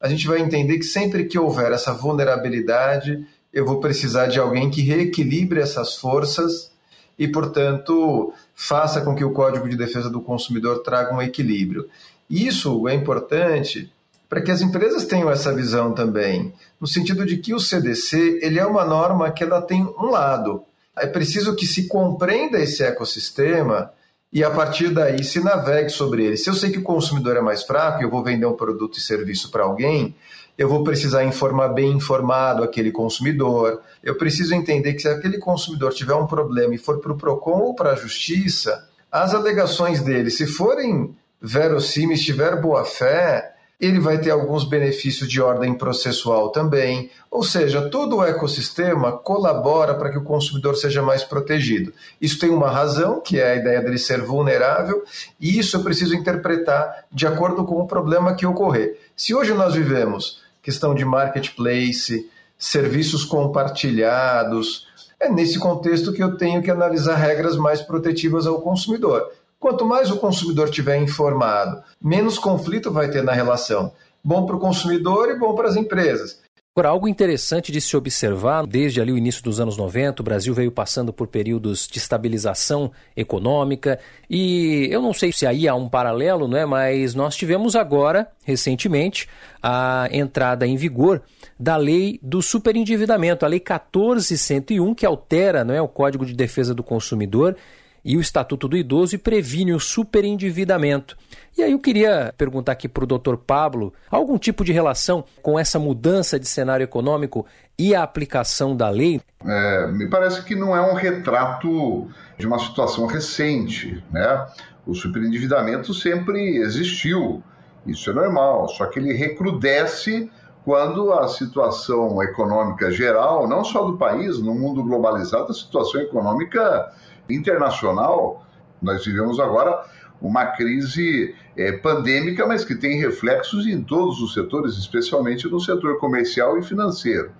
a 0.00 0.08
gente 0.08 0.26
vai 0.26 0.40
entender 0.40 0.78
que 0.78 0.84
sempre 0.84 1.26
que 1.26 1.38
houver 1.38 1.72
essa 1.72 1.92
vulnerabilidade, 1.92 3.26
eu 3.52 3.66
vou 3.66 3.80
precisar 3.80 4.26
de 4.26 4.38
alguém 4.38 4.70
que 4.70 4.80
reequilibre 4.80 5.60
essas 5.60 5.96
forças 5.96 6.70
e, 7.18 7.28
portanto, 7.28 8.32
faça 8.54 9.02
com 9.02 9.14
que 9.14 9.24
o 9.24 9.32
Código 9.32 9.68
de 9.68 9.76
Defesa 9.76 10.08
do 10.08 10.22
Consumidor 10.22 10.82
traga 10.82 11.14
um 11.14 11.20
equilíbrio. 11.20 11.86
Isso 12.30 12.88
é 12.88 12.94
importante 12.94 13.92
para 14.26 14.40
que 14.40 14.50
as 14.50 14.62
empresas 14.62 15.04
tenham 15.04 15.30
essa 15.30 15.52
visão 15.52 15.92
também, 15.92 16.54
no 16.80 16.86
sentido 16.86 17.26
de 17.26 17.36
que 17.36 17.52
o 17.52 17.60
CDC 17.60 18.38
ele 18.40 18.58
é 18.58 18.64
uma 18.64 18.84
norma 18.84 19.30
que 19.30 19.42
ela 19.42 19.60
tem 19.60 19.82
um 19.82 20.06
lado. 20.06 20.62
É 20.96 21.06
preciso 21.06 21.56
que 21.56 21.66
se 21.66 21.88
compreenda 21.88 22.58
esse 22.58 22.82
ecossistema 22.82 23.92
e 24.32 24.44
a 24.44 24.50
partir 24.50 24.90
daí 24.90 25.24
se 25.24 25.40
navegue 25.40 25.90
sobre 25.90 26.24
ele. 26.24 26.36
Se 26.36 26.48
eu 26.48 26.54
sei 26.54 26.70
que 26.70 26.78
o 26.78 26.82
consumidor 26.82 27.36
é 27.36 27.40
mais 27.40 27.64
fraco 27.64 28.00
e 28.00 28.04
eu 28.04 28.10
vou 28.10 28.22
vender 28.22 28.46
um 28.46 28.56
produto 28.56 28.96
e 28.96 29.00
serviço 29.00 29.50
para 29.50 29.64
alguém, 29.64 30.14
eu 30.56 30.68
vou 30.68 30.84
precisar 30.84 31.24
informar 31.24 31.68
bem 31.68 31.92
informado 31.92 32.62
aquele 32.62 32.92
consumidor. 32.92 33.80
Eu 34.02 34.16
preciso 34.16 34.54
entender 34.54 34.94
que 34.94 35.02
se 35.02 35.08
aquele 35.08 35.38
consumidor 35.38 35.92
tiver 35.92 36.14
um 36.14 36.26
problema 36.26 36.74
e 36.74 36.78
for 36.78 37.00
para 37.00 37.12
o 37.12 37.16
PROCON 37.16 37.60
ou 37.60 37.74
para 37.74 37.92
a 37.92 37.96
Justiça, 37.96 38.86
as 39.10 39.34
alegações 39.34 40.00
dele, 40.00 40.30
se 40.30 40.46
forem 40.46 41.16
verossímeis, 41.40 42.20
tiver 42.20 42.60
boa 42.60 42.84
fé, 42.84 43.49
ele 43.80 43.98
vai 43.98 44.18
ter 44.18 44.30
alguns 44.30 44.64
benefícios 44.64 45.28
de 45.28 45.40
ordem 45.40 45.72
processual 45.72 46.50
também. 46.50 47.10
Ou 47.30 47.42
seja, 47.42 47.88
todo 47.88 48.16
o 48.16 48.24
ecossistema 48.24 49.12
colabora 49.12 49.94
para 49.94 50.10
que 50.10 50.18
o 50.18 50.24
consumidor 50.24 50.76
seja 50.76 51.00
mais 51.00 51.24
protegido. 51.24 51.92
Isso 52.20 52.38
tem 52.38 52.50
uma 52.50 52.70
razão, 52.70 53.20
que 53.20 53.40
é 53.40 53.52
a 53.52 53.56
ideia 53.56 53.80
dele 53.80 53.98
ser 53.98 54.20
vulnerável, 54.20 55.02
e 55.40 55.58
isso 55.58 55.78
eu 55.78 55.82
preciso 55.82 56.14
interpretar 56.14 57.04
de 57.10 57.26
acordo 57.26 57.64
com 57.64 57.80
o 57.80 57.86
problema 57.86 58.34
que 58.34 58.44
ocorrer. 58.44 58.98
Se 59.16 59.34
hoje 59.34 59.54
nós 59.54 59.74
vivemos 59.74 60.42
questão 60.62 60.94
de 60.94 61.04
marketplace, 61.04 62.28
serviços 62.58 63.24
compartilhados, 63.24 64.86
é 65.18 65.30
nesse 65.30 65.58
contexto 65.58 66.12
que 66.12 66.22
eu 66.22 66.36
tenho 66.36 66.62
que 66.62 66.70
analisar 66.70 67.14
regras 67.14 67.56
mais 67.56 67.80
protetivas 67.80 68.46
ao 68.46 68.60
consumidor. 68.60 69.30
Quanto 69.60 69.84
mais 69.84 70.10
o 70.10 70.16
consumidor 70.16 70.70
tiver 70.70 70.96
informado, 70.96 71.82
menos 72.02 72.38
conflito 72.38 72.90
vai 72.90 73.10
ter 73.10 73.22
na 73.22 73.32
relação. 73.32 73.92
Bom 74.24 74.46
para 74.46 74.56
o 74.56 74.58
consumidor 74.58 75.28
e 75.28 75.38
bom 75.38 75.54
para 75.54 75.68
as 75.68 75.76
empresas. 75.76 76.40
Agora, 76.74 76.88
algo 76.88 77.06
interessante 77.06 77.70
de 77.70 77.80
se 77.80 77.94
observar, 77.94 78.66
desde 78.66 79.02
ali 79.02 79.12
o 79.12 79.18
início 79.18 79.42
dos 79.42 79.60
anos 79.60 79.76
90, 79.76 80.22
o 80.22 80.24
Brasil 80.24 80.54
veio 80.54 80.70
passando 80.72 81.12
por 81.12 81.26
períodos 81.26 81.86
de 81.86 81.98
estabilização 81.98 82.90
econômica 83.14 83.98
e 84.30 84.88
eu 84.90 85.02
não 85.02 85.12
sei 85.12 85.30
se 85.30 85.46
aí 85.46 85.68
há 85.68 85.74
um 85.74 85.88
paralelo, 85.88 86.48
não 86.48 86.56
é? 86.56 86.64
mas 86.64 87.14
nós 87.14 87.36
tivemos 87.36 87.76
agora, 87.76 88.30
recentemente, 88.44 89.28
a 89.62 90.08
entrada 90.10 90.66
em 90.66 90.76
vigor 90.76 91.20
da 91.58 91.76
lei 91.76 92.18
do 92.22 92.40
superendividamento, 92.40 93.44
a 93.44 93.48
lei 93.48 93.60
14101, 93.60 94.94
que 94.94 95.04
altera 95.04 95.64
não 95.64 95.74
é, 95.74 95.82
o 95.82 95.88
Código 95.88 96.24
de 96.24 96.32
Defesa 96.32 96.72
do 96.72 96.82
Consumidor 96.82 97.56
e 98.04 98.16
o 98.16 98.20
Estatuto 98.20 98.68
do 98.68 98.76
Idoso 98.76 99.14
e 99.14 99.18
previne 99.18 99.72
o 99.72 99.80
superendividamento. 99.80 101.16
E 101.56 101.62
aí 101.62 101.72
eu 101.72 101.78
queria 101.78 102.32
perguntar 102.36 102.72
aqui 102.72 102.88
para 102.88 103.04
o 103.04 103.06
doutor 103.06 103.36
Pablo, 103.36 103.92
algum 104.10 104.38
tipo 104.38 104.64
de 104.64 104.72
relação 104.72 105.24
com 105.42 105.58
essa 105.58 105.78
mudança 105.78 106.38
de 106.38 106.46
cenário 106.46 106.84
econômico 106.84 107.46
e 107.78 107.94
a 107.94 108.02
aplicação 108.02 108.76
da 108.76 108.88
lei? 108.88 109.20
É, 109.44 109.86
me 109.88 110.08
parece 110.08 110.44
que 110.44 110.54
não 110.54 110.76
é 110.76 110.80
um 110.80 110.94
retrato 110.94 112.08
de 112.38 112.46
uma 112.46 112.58
situação 112.58 113.06
recente, 113.06 114.02
né? 114.10 114.46
O 114.86 114.94
superendividamento 114.94 115.92
sempre 115.92 116.58
existiu, 116.58 117.42
isso 117.86 118.10
é 118.10 118.12
normal, 118.12 118.68
só 118.68 118.86
que 118.86 118.98
ele 118.98 119.12
recrudesce 119.12 120.30
quando 120.64 121.12
a 121.12 121.26
situação 121.28 122.22
econômica 122.22 122.90
geral, 122.90 123.48
não 123.48 123.64
só 123.64 123.84
do 123.84 123.96
país, 123.96 124.38
no 124.38 124.54
mundo 124.54 124.84
globalizado, 124.84 125.50
a 125.50 125.54
situação 125.54 126.00
econômica 126.00 126.92
internacional, 127.32 128.46
nós 128.80 129.04
vivemos 129.04 129.38
agora 129.38 129.84
uma 130.20 130.46
crise 130.46 131.34
é, 131.56 131.72
pandêmica, 131.72 132.46
mas 132.46 132.64
que 132.64 132.74
tem 132.74 132.98
reflexos 132.98 133.66
em 133.66 133.82
todos 133.82 134.20
os 134.20 134.34
setores, 134.34 134.76
especialmente 134.76 135.48
no 135.48 135.60
setor 135.60 135.98
comercial 135.98 136.58
e 136.58 136.62
financeiro. 136.62 137.30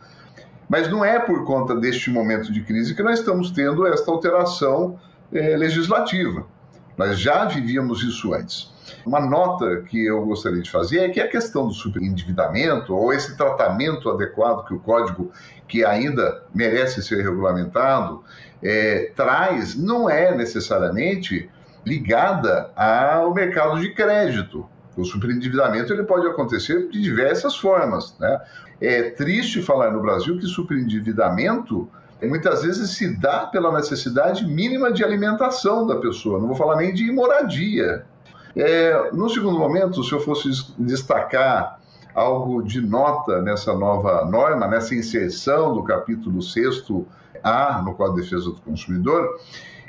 Mas 0.69 0.89
não 0.89 1.05
é 1.05 1.19
por 1.19 1.45
conta 1.45 1.75
deste 1.75 2.11
momento 2.11 2.53
de 2.53 2.63
crise 2.63 2.95
que 2.95 3.03
nós 3.03 3.19
estamos 3.19 3.51
tendo 3.51 3.87
esta 3.87 4.11
alteração 4.11 4.99
é, 5.33 5.57
legislativa. 5.57 6.47
Nós 6.97 7.19
já 7.19 7.45
vivíamos 7.45 8.03
isso 8.03 8.33
antes. 8.33 8.71
Uma 9.05 9.21
nota 9.21 9.83
que 9.83 10.07
eu 10.07 10.25
gostaria 10.25 10.61
de 10.61 10.71
fazer 10.71 11.01
é 11.01 11.09
que 11.09 11.21
a 11.21 11.29
questão 11.29 11.67
do 11.67 11.75
superendividamento 11.75 12.95
ou 12.95 13.13
esse 13.13 13.37
tratamento 13.37 14.11
adequado 14.11 14.67
que 14.67 14.75
o 14.75 14.81
código, 14.81 15.31
que 15.67 15.85
ainda 15.85 16.43
merece 16.55 17.03
ser 17.03 17.23
regulamentado, 17.23 18.23
é, 18.63 19.13
traz, 19.17 19.77
não 19.77 20.09
é 20.09 20.37
necessariamente 20.37 21.51
ligada 21.85 22.71
ao 22.77 23.33
mercado 23.33 23.81
de 23.81 23.93
crédito. 23.95 24.69
O 24.97 25.05
superendividamento 25.05 25.93
ele 25.93 26.03
pode 26.03 26.27
acontecer 26.27 26.89
de 26.89 27.01
diversas 27.01 27.57
formas. 27.57 28.17
Né? 28.19 28.41
É 28.81 29.03
triste 29.11 29.63
falar 29.63 29.91
no 29.91 30.03
Brasil 30.03 30.39
que 30.39 30.47
superendividamento 30.47 31.89
muitas 32.29 32.63
vezes 32.63 32.91
se 32.91 33.17
dá 33.17 33.47
pela 33.47 33.73
necessidade 33.73 34.47
mínima 34.47 34.93
de 34.93 35.03
alimentação 35.03 35.87
da 35.87 35.97
pessoa, 35.97 36.39
não 36.39 36.49
vou 36.49 36.57
falar 36.57 36.77
nem 36.77 36.93
de 36.93 37.11
moradia. 37.11 38.05
É, 38.57 39.11
no 39.13 39.29
segundo 39.29 39.59
momento, 39.59 40.03
se 40.03 40.13
eu 40.13 40.21
fosse 40.21 40.49
destacar 40.79 41.81
algo 42.15 42.63
de 42.63 42.81
nota 42.81 43.41
nessa 43.41 43.75
nova 43.75 44.25
norma, 44.25 44.67
nessa 44.67 44.95
inserção 44.95 45.75
do 45.75 45.83
capítulo 45.85 46.41
6A 46.41 47.85
no 47.85 47.95
Código 47.95 48.17
de 48.17 48.23
Defesa 48.23 48.47
do 48.47 48.61
Consumidor, 48.61 49.39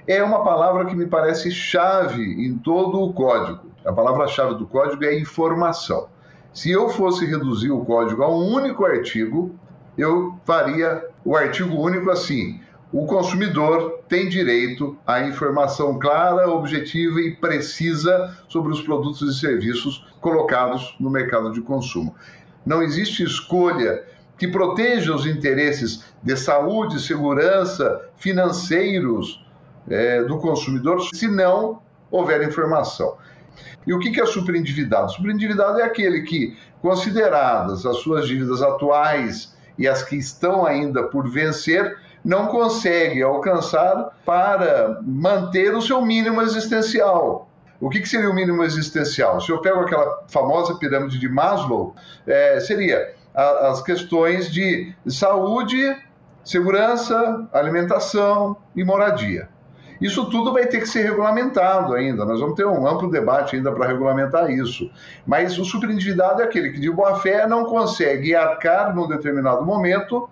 é 0.07 0.21
uma 0.23 0.43
palavra 0.43 0.85
que 0.85 0.95
me 0.95 1.07
parece 1.07 1.51
chave 1.51 2.23
em 2.45 2.57
todo 2.57 3.01
o 3.01 3.13
código. 3.13 3.71
A 3.85 3.91
palavra-chave 3.91 4.55
do 4.55 4.67
código 4.67 5.03
é 5.03 5.17
informação. 5.17 6.07
Se 6.53 6.69
eu 6.69 6.89
fosse 6.89 7.25
reduzir 7.25 7.71
o 7.71 7.83
código 7.85 8.23
a 8.23 8.29
um 8.29 8.53
único 8.53 8.85
artigo, 8.85 9.55
eu 9.97 10.35
faria 10.45 11.03
o 11.23 11.35
artigo 11.35 11.75
único 11.77 12.09
assim: 12.09 12.59
o 12.91 13.05
consumidor 13.05 14.01
tem 14.09 14.27
direito 14.27 14.97
à 15.07 15.21
informação 15.21 15.97
clara, 15.97 16.49
objetiva 16.49 17.21
e 17.21 17.35
precisa 17.35 18.37
sobre 18.49 18.71
os 18.73 18.81
produtos 18.81 19.21
e 19.21 19.39
serviços 19.39 20.05
colocados 20.19 20.95
no 20.99 21.09
mercado 21.09 21.51
de 21.53 21.61
consumo. 21.61 22.13
Não 22.65 22.83
existe 22.83 23.23
escolha 23.23 24.03
que 24.37 24.47
proteja 24.47 25.15
os 25.15 25.25
interesses 25.25 26.03
de 26.21 26.35
saúde, 26.35 27.01
segurança, 27.01 28.09
financeiros 28.17 29.45
é, 29.89 30.23
do 30.23 30.37
consumidor 30.39 31.01
se 31.13 31.27
não 31.27 31.81
houver 32.09 32.41
informação. 32.43 33.15
E 33.85 33.93
o 33.93 33.99
que 33.99 34.19
é 34.19 34.25
superendividado? 34.25 35.13
Superendividado 35.13 35.79
é 35.79 35.83
aquele 35.83 36.21
que, 36.21 36.57
consideradas 36.81 37.85
as 37.85 37.97
suas 37.97 38.27
dívidas 38.27 38.61
atuais 38.61 39.55
e 39.77 39.87
as 39.87 40.03
que 40.03 40.15
estão 40.15 40.65
ainda 40.65 41.03
por 41.03 41.29
vencer, 41.29 41.97
não 42.23 42.47
consegue 42.47 43.21
alcançar 43.21 44.11
para 44.25 44.99
manter 45.01 45.73
o 45.73 45.81
seu 45.81 46.01
mínimo 46.01 46.41
existencial. 46.41 47.49
O 47.79 47.89
que, 47.89 47.99
que 47.99 48.07
seria 48.07 48.29
o 48.29 48.35
mínimo 48.35 48.63
existencial? 48.63 49.41
Se 49.41 49.51
eu 49.51 49.59
pego 49.59 49.79
aquela 49.79 50.23
famosa 50.27 50.75
pirâmide 50.75 51.17
de 51.17 51.27
Maslow, 51.27 51.95
é, 52.27 52.59
seria 52.59 53.15
a, 53.33 53.69
as 53.69 53.81
questões 53.81 54.51
de 54.51 54.93
saúde, 55.07 55.97
segurança, 56.43 57.47
alimentação 57.51 58.55
e 58.75 58.83
moradia. 58.83 59.49
Isso 59.99 60.27
tudo 60.29 60.51
vai 60.51 60.65
ter 60.65 60.79
que 60.79 60.87
ser 60.87 61.03
regulamentado 61.03 61.93
ainda. 61.93 62.25
Nós 62.25 62.39
vamos 62.39 62.55
ter 62.55 62.65
um 62.65 62.87
amplo 62.87 63.09
debate 63.09 63.55
ainda 63.55 63.71
para 63.71 63.87
regulamentar 63.87 64.49
isso. 64.49 64.89
Mas 65.25 65.59
o 65.59 65.65
superendividado 65.65 66.41
é 66.41 66.45
aquele 66.45 66.71
que, 66.71 66.79
de 66.79 66.89
boa 66.89 67.19
fé, 67.19 67.45
não 67.47 67.65
consegue 67.65 68.35
arcar 68.35 68.95
num 68.95 69.07
determinado 69.07 69.63
momento 69.63 70.27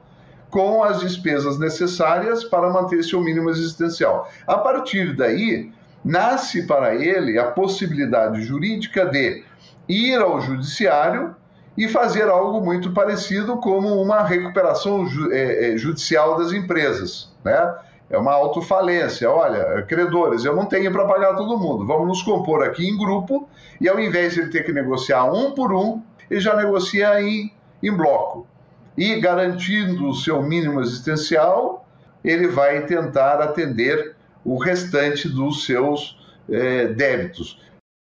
com 0.50 0.84
as 0.84 1.00
despesas 1.00 1.60
necessárias 1.60 2.44
para 2.44 2.70
manter 2.70 3.03
seu 3.03 3.22
mínimo 3.22 3.50
existencial. 3.50 4.29
A 4.48 4.58
partir 4.58 5.15
daí, 5.15 5.72
nasce 6.03 6.65
para 6.65 6.96
ele 6.96 7.38
a 7.38 7.46
possibilidade 7.51 8.41
jurídica 8.41 9.06
de 9.06 9.44
ir 9.88 10.20
ao 10.20 10.39
judiciário 10.41 11.36
e 11.77 11.88
fazer 11.88 12.27
algo 12.27 12.62
muito 12.62 12.91
parecido 12.91 13.58
como 13.58 14.01
uma 14.01 14.24
recuperação 14.24 15.08
é, 15.32 15.74
é, 15.74 15.77
judicial 15.77 16.38
das 16.38 16.51
empresas, 16.51 17.32
né? 17.44 17.75
é 18.10 18.18
uma 18.18 18.34
autofalência. 18.34 19.29
Olha, 19.29 19.84
credores, 19.84 20.44
eu 20.44 20.56
não 20.56 20.65
tenho 20.65 20.91
para 20.91 21.06
pagar 21.06 21.36
todo 21.36 21.60
mundo. 21.60 21.86
Vamos 21.86 22.08
nos 22.08 22.24
compor 22.24 22.63
aqui 22.63 22.88
em 22.88 22.98
grupo 22.98 23.48
e 23.79 23.88
ao 23.88 24.00
invés 24.00 24.34
de 24.34 24.41
ele 24.41 24.50
ter 24.50 24.63
que 24.63 24.74
negociar 24.74 25.25
um 25.25 25.51
por 25.51 25.72
um, 25.72 26.01
ele 26.29 26.39
já 26.39 26.56
negocia 26.56 27.22
em, 27.22 27.53
em 27.82 27.91
bloco. 27.91 28.48
E 29.00 29.18
garantindo 29.22 30.10
o 30.10 30.13
seu 30.13 30.44
mínimo 30.44 30.82
existencial, 30.82 31.88
ele 32.22 32.50
vai 32.50 32.86
tentar 32.86 33.39
atender 33.39 34.13
o 34.44 34.58
restante 34.58 35.29
dos 35.29 35.65
seus 35.65 36.20
é, 36.50 36.88
débitos. 36.88 37.58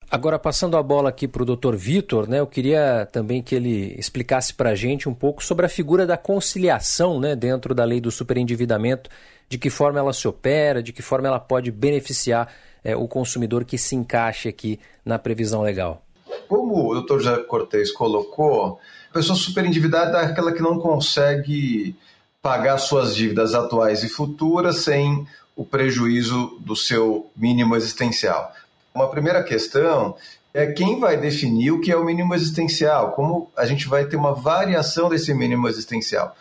Agora, 0.10 0.39
passando 0.39 0.75
a 0.75 0.82
bola 0.82 1.10
aqui 1.10 1.27
para 1.27 1.44
o 1.44 1.46
Dr. 1.46 1.75
Vitor, 1.75 2.27
né, 2.27 2.39
eu 2.39 2.48
queria 2.48 3.08
também 3.12 3.44
que 3.44 3.54
ele 3.54 3.94
explicasse 4.00 4.56
para 4.56 4.72
a 4.72 4.75
gente 4.75 5.08
um 5.08 5.13
pouco 5.13 5.44
sobre 5.44 5.68
a 5.68 5.70
figura 5.70 6.08
da 6.08 6.18
conciliação 6.18 7.20
né, 7.20 7.36
dentro 7.36 7.75
da 7.75 7.84
lei 7.84 8.01
do 8.01 8.10
superendividamento 8.10 9.08
de 9.48 9.60
que 9.60 9.70
forma 9.70 10.00
ela 10.00 10.13
se 10.13 10.27
opera, 10.27 10.82
de 10.82 10.92
que 10.92 11.04
forma 11.04 11.27
ela 11.27 11.39
pode 11.39 11.70
beneficiar 11.70 12.51
é, 12.84 12.96
o 12.96 13.08
consumidor 13.08 13.66
que 13.66 13.77
se 13.77 13.96
encaixe 13.96 14.50
aqui 14.50 14.80
na 15.06 15.20
previsão 15.20 15.62
legal. 15.62 16.01
Como 16.48 16.89
o 16.89 16.94
doutor 16.96 17.20
José 17.20 17.44
Cortez 17.44 17.92
colocou, 17.92 18.80
pessoa 19.17 19.36
superendividada 19.36 20.19
é 20.19 20.25
aquela 20.25 20.51
que 20.51 20.62
não 20.62 20.77
consegue 20.77 21.95
pagar 22.39 22.77
suas 22.77 23.15
dívidas 23.15 23.55
atuais 23.55 24.03
e 24.03 24.07
futuras 24.07 24.83
sem 24.83 25.27
o 25.55 25.65
prejuízo 25.65 26.55
do 26.59 26.75
seu 26.75 27.27
mínimo 27.36 27.75
existencial. 27.75 28.53
Uma 28.93 29.09
primeira 29.09 29.41
questão 29.41 30.15
é 30.53 30.67
quem 30.67 31.00
vai 31.00 31.17
definir 31.17 31.71
o 31.71 31.81
que 31.81 31.91
é 31.91 31.97
o 31.97 32.05
mínimo 32.05 32.36
existencial, 32.36 33.13
como 33.13 33.51
a 33.57 33.65
gente 33.65 33.88
vai 33.88 34.05
ter 34.05 34.17
uma 34.17 34.36
variação 34.36 35.09
desse 35.09 35.33
mínimo 35.33 35.67
existencial. 35.67 36.38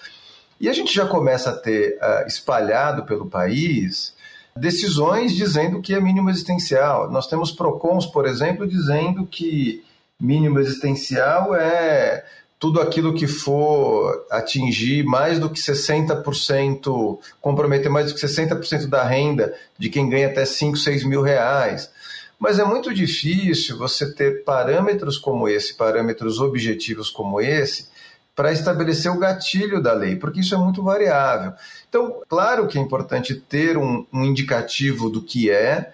E 0.60 0.68
a 0.68 0.72
gente 0.74 0.94
já 0.94 1.06
começa 1.06 1.50
a 1.50 1.56
ter 1.56 1.96
uh, 1.96 2.26
espalhado 2.26 3.04
pelo 3.04 3.24
país 3.24 4.14
decisões 4.54 5.34
dizendo 5.34 5.80
que 5.80 5.94
é 5.94 6.00
mínimo 6.00 6.28
existencial. 6.28 7.10
Nós 7.10 7.26
temos 7.26 7.50
PROCONs, 7.50 8.04
por 8.04 8.26
exemplo, 8.26 8.66
dizendo 8.66 9.26
que 9.26 9.82
mínimo 10.20 10.58
existencial 10.58 11.54
é 11.54 12.22
tudo 12.66 12.80
aquilo 12.80 13.14
que 13.14 13.28
for 13.28 14.26
atingir 14.28 15.04
mais 15.04 15.38
do 15.38 15.48
que 15.48 15.60
60%, 15.60 17.16
comprometer 17.40 17.88
mais 17.88 18.10
do 18.10 18.18
que 18.18 18.26
60% 18.26 18.88
da 18.88 19.04
renda 19.04 19.54
de 19.78 19.88
quem 19.88 20.08
ganha 20.08 20.26
até 20.26 20.44
5, 20.44 20.76
6 20.76 21.04
mil 21.04 21.22
reais. 21.22 21.88
Mas 22.36 22.58
é 22.58 22.64
muito 22.64 22.92
difícil 22.92 23.78
você 23.78 24.12
ter 24.12 24.42
parâmetros 24.42 25.16
como 25.16 25.48
esse, 25.48 25.76
parâmetros 25.76 26.40
objetivos 26.40 27.08
como 27.08 27.40
esse, 27.40 27.86
para 28.34 28.50
estabelecer 28.50 29.12
o 29.12 29.18
gatilho 29.18 29.80
da 29.80 29.92
lei, 29.92 30.16
porque 30.16 30.40
isso 30.40 30.52
é 30.52 30.58
muito 30.58 30.82
variável. 30.82 31.52
Então, 31.88 32.20
claro 32.28 32.66
que 32.66 32.76
é 32.76 32.82
importante 32.82 33.36
ter 33.36 33.76
um, 33.76 34.04
um 34.12 34.24
indicativo 34.24 35.08
do 35.08 35.22
que 35.22 35.48
é, 35.48 35.92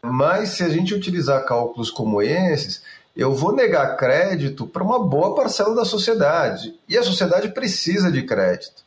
mas 0.00 0.50
se 0.50 0.64
a 0.64 0.70
gente 0.70 0.94
utilizar 0.94 1.44
cálculos 1.44 1.90
como 1.90 2.22
esses, 2.22 2.82
eu 3.16 3.34
vou 3.34 3.54
negar 3.54 3.96
crédito 3.96 4.66
para 4.66 4.84
uma 4.84 4.98
boa 4.98 5.34
parcela 5.34 5.74
da 5.74 5.84
sociedade. 5.84 6.74
E 6.88 6.98
a 6.98 7.02
sociedade 7.02 7.48
precisa 7.48 8.12
de 8.12 8.22
crédito. 8.22 8.84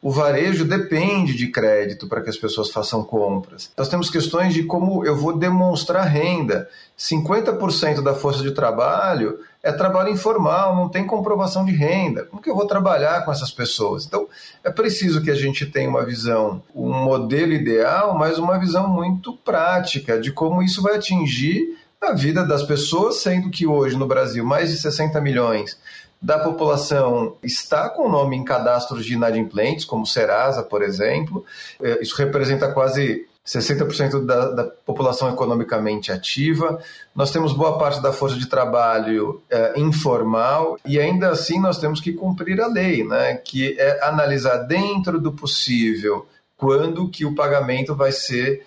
O 0.00 0.10
varejo 0.10 0.64
depende 0.64 1.32
de 1.32 1.46
crédito 1.46 2.08
para 2.08 2.20
que 2.20 2.28
as 2.28 2.36
pessoas 2.36 2.70
façam 2.70 3.04
compras. 3.04 3.70
Nós 3.76 3.88
temos 3.88 4.10
questões 4.10 4.52
de 4.52 4.64
como 4.64 5.04
eu 5.04 5.16
vou 5.16 5.36
demonstrar 5.36 6.04
renda. 6.06 6.68
50% 6.98 8.02
da 8.02 8.12
força 8.12 8.42
de 8.42 8.50
trabalho 8.50 9.38
é 9.62 9.70
trabalho 9.70 10.10
informal, 10.10 10.74
não 10.74 10.88
tem 10.88 11.06
comprovação 11.06 11.64
de 11.64 11.70
renda. 11.70 12.24
Como 12.24 12.42
que 12.42 12.50
eu 12.50 12.56
vou 12.56 12.66
trabalhar 12.66 13.24
com 13.24 13.30
essas 13.30 13.52
pessoas? 13.52 14.04
Então, 14.04 14.26
é 14.64 14.70
preciso 14.70 15.22
que 15.22 15.30
a 15.30 15.36
gente 15.36 15.66
tenha 15.66 15.88
uma 15.88 16.04
visão, 16.04 16.60
um 16.74 16.92
modelo 16.92 17.52
ideal, 17.52 18.18
mas 18.18 18.38
uma 18.38 18.58
visão 18.58 18.88
muito 18.88 19.36
prática 19.36 20.20
de 20.20 20.32
como 20.32 20.64
isso 20.64 20.82
vai 20.82 20.96
atingir 20.96 21.78
a 22.02 22.12
vida 22.12 22.44
das 22.44 22.62
pessoas, 22.62 23.16
sendo 23.16 23.50
que 23.50 23.66
hoje 23.66 23.96
no 23.96 24.06
Brasil 24.06 24.44
mais 24.44 24.70
de 24.70 24.76
60 24.76 25.20
milhões 25.20 25.78
da 26.20 26.38
população 26.38 27.36
está 27.42 27.88
com 27.88 28.06
o 28.06 28.08
nome 28.08 28.36
em 28.36 28.44
cadastros 28.44 29.04
de 29.04 29.14
inadimplentes, 29.14 29.84
como 29.84 30.06
Serasa, 30.06 30.62
por 30.62 30.82
exemplo. 30.82 31.44
É, 31.82 32.00
isso 32.02 32.16
representa 32.16 32.70
quase 32.72 33.26
60% 33.44 34.24
da, 34.24 34.50
da, 34.50 34.64
população 34.64 35.28
economicamente 35.32 36.12
ativa. 36.12 36.78
Nós 37.14 37.32
temos 37.32 37.52
boa 37.52 37.76
parte 37.76 38.00
da 38.00 38.12
força 38.12 38.36
de 38.36 38.46
trabalho 38.46 39.42
é, 39.50 39.78
informal 39.80 40.78
e 40.84 41.00
ainda 41.00 41.30
assim 41.30 41.60
nós 41.60 41.78
temos 41.78 42.00
que 42.00 42.12
cumprir 42.12 42.60
a 42.60 42.68
lei, 42.68 43.04
né? 43.04 43.34
que 43.34 43.76
é 43.78 44.04
analisar 44.04 44.58
dentro 44.58 45.20
do 45.20 45.32
possível 45.32 46.26
quando 46.56 47.08
que 47.08 47.24
o 47.24 47.34
pagamento 47.34 47.96
vai 47.96 48.12
ser 48.12 48.64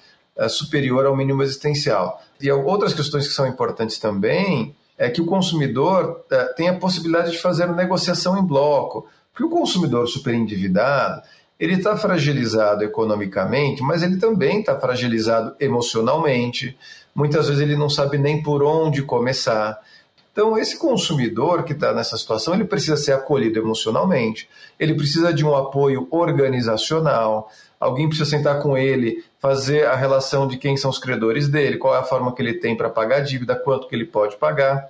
superior 0.49 1.05
ao 1.05 1.15
mínimo 1.15 1.41
existencial. 1.41 2.21
E 2.41 2.51
outras 2.51 2.93
questões 2.93 3.27
que 3.27 3.33
são 3.33 3.47
importantes 3.47 3.97
também 3.97 4.75
é 4.97 5.09
que 5.09 5.21
o 5.21 5.25
consumidor 5.25 6.25
é, 6.31 6.45
tem 6.53 6.69
a 6.69 6.77
possibilidade 6.77 7.31
de 7.31 7.37
fazer 7.37 7.67
negociação 7.67 8.37
em 8.37 8.45
bloco. 8.45 9.07
Porque 9.31 9.43
o 9.43 9.49
consumidor 9.49 10.07
superendividado, 10.07 11.21
ele 11.59 11.75
está 11.75 11.97
fragilizado 11.97 12.83
economicamente, 12.83 13.81
mas 13.81 14.01
ele 14.01 14.17
também 14.17 14.59
está 14.59 14.79
fragilizado 14.79 15.55
emocionalmente. 15.59 16.77
Muitas 17.13 17.47
vezes 17.47 17.61
ele 17.61 17.75
não 17.75 17.89
sabe 17.89 18.17
nem 18.17 18.41
por 18.41 18.63
onde 18.63 19.01
começar. 19.01 19.79
Então, 20.31 20.57
esse 20.57 20.77
consumidor 20.77 21.63
que 21.63 21.71
está 21.71 21.93
nessa 21.93 22.17
situação, 22.17 22.53
ele 22.53 22.65
precisa 22.65 22.97
ser 22.97 23.13
acolhido 23.13 23.57
emocionalmente, 23.57 24.49
ele 24.77 24.93
precisa 24.93 25.33
de 25.33 25.45
um 25.45 25.55
apoio 25.55 26.09
organizacional, 26.11 27.49
alguém 27.85 28.07
precisa 28.07 28.29
sentar 28.29 28.59
com 28.61 28.77
ele, 28.77 29.23
fazer 29.39 29.85
a 29.85 29.95
relação 29.95 30.47
de 30.47 30.57
quem 30.57 30.75
são 30.75 30.89
os 30.89 30.97
credores 30.97 31.47
dele, 31.47 31.77
qual 31.77 31.95
é 31.95 31.99
a 31.99 32.03
forma 32.03 32.33
que 32.33 32.41
ele 32.41 32.55
tem 32.55 32.75
para 32.75 32.89
pagar 32.89 33.17
a 33.17 33.21
dívida, 33.21 33.55
quanto 33.55 33.87
que 33.87 33.95
ele 33.95 34.05
pode 34.05 34.35
pagar. 34.37 34.89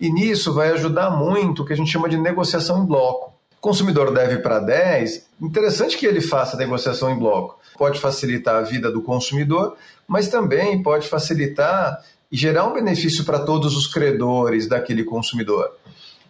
E 0.00 0.10
nisso 0.10 0.54
vai 0.54 0.70
ajudar 0.70 1.10
muito 1.10 1.62
o 1.62 1.66
que 1.66 1.72
a 1.72 1.76
gente 1.76 1.90
chama 1.90 2.08
de 2.08 2.16
negociação 2.16 2.82
em 2.82 2.86
bloco. 2.86 3.32
O 3.58 3.60
consumidor 3.60 4.14
deve 4.14 4.38
para 4.38 4.60
10, 4.60 5.26
interessante 5.42 5.98
que 5.98 6.06
ele 6.06 6.20
faça 6.20 6.54
a 6.54 6.58
negociação 6.58 7.10
em 7.10 7.18
bloco. 7.18 7.58
Pode 7.76 7.98
facilitar 7.98 8.54
a 8.54 8.62
vida 8.62 8.90
do 8.90 9.02
consumidor, 9.02 9.76
mas 10.06 10.28
também 10.28 10.80
pode 10.80 11.08
facilitar 11.08 12.00
e 12.30 12.36
gerar 12.36 12.66
um 12.66 12.74
benefício 12.74 13.24
para 13.24 13.40
todos 13.40 13.76
os 13.76 13.88
credores 13.88 14.68
daquele 14.68 15.02
consumidor. 15.02 15.72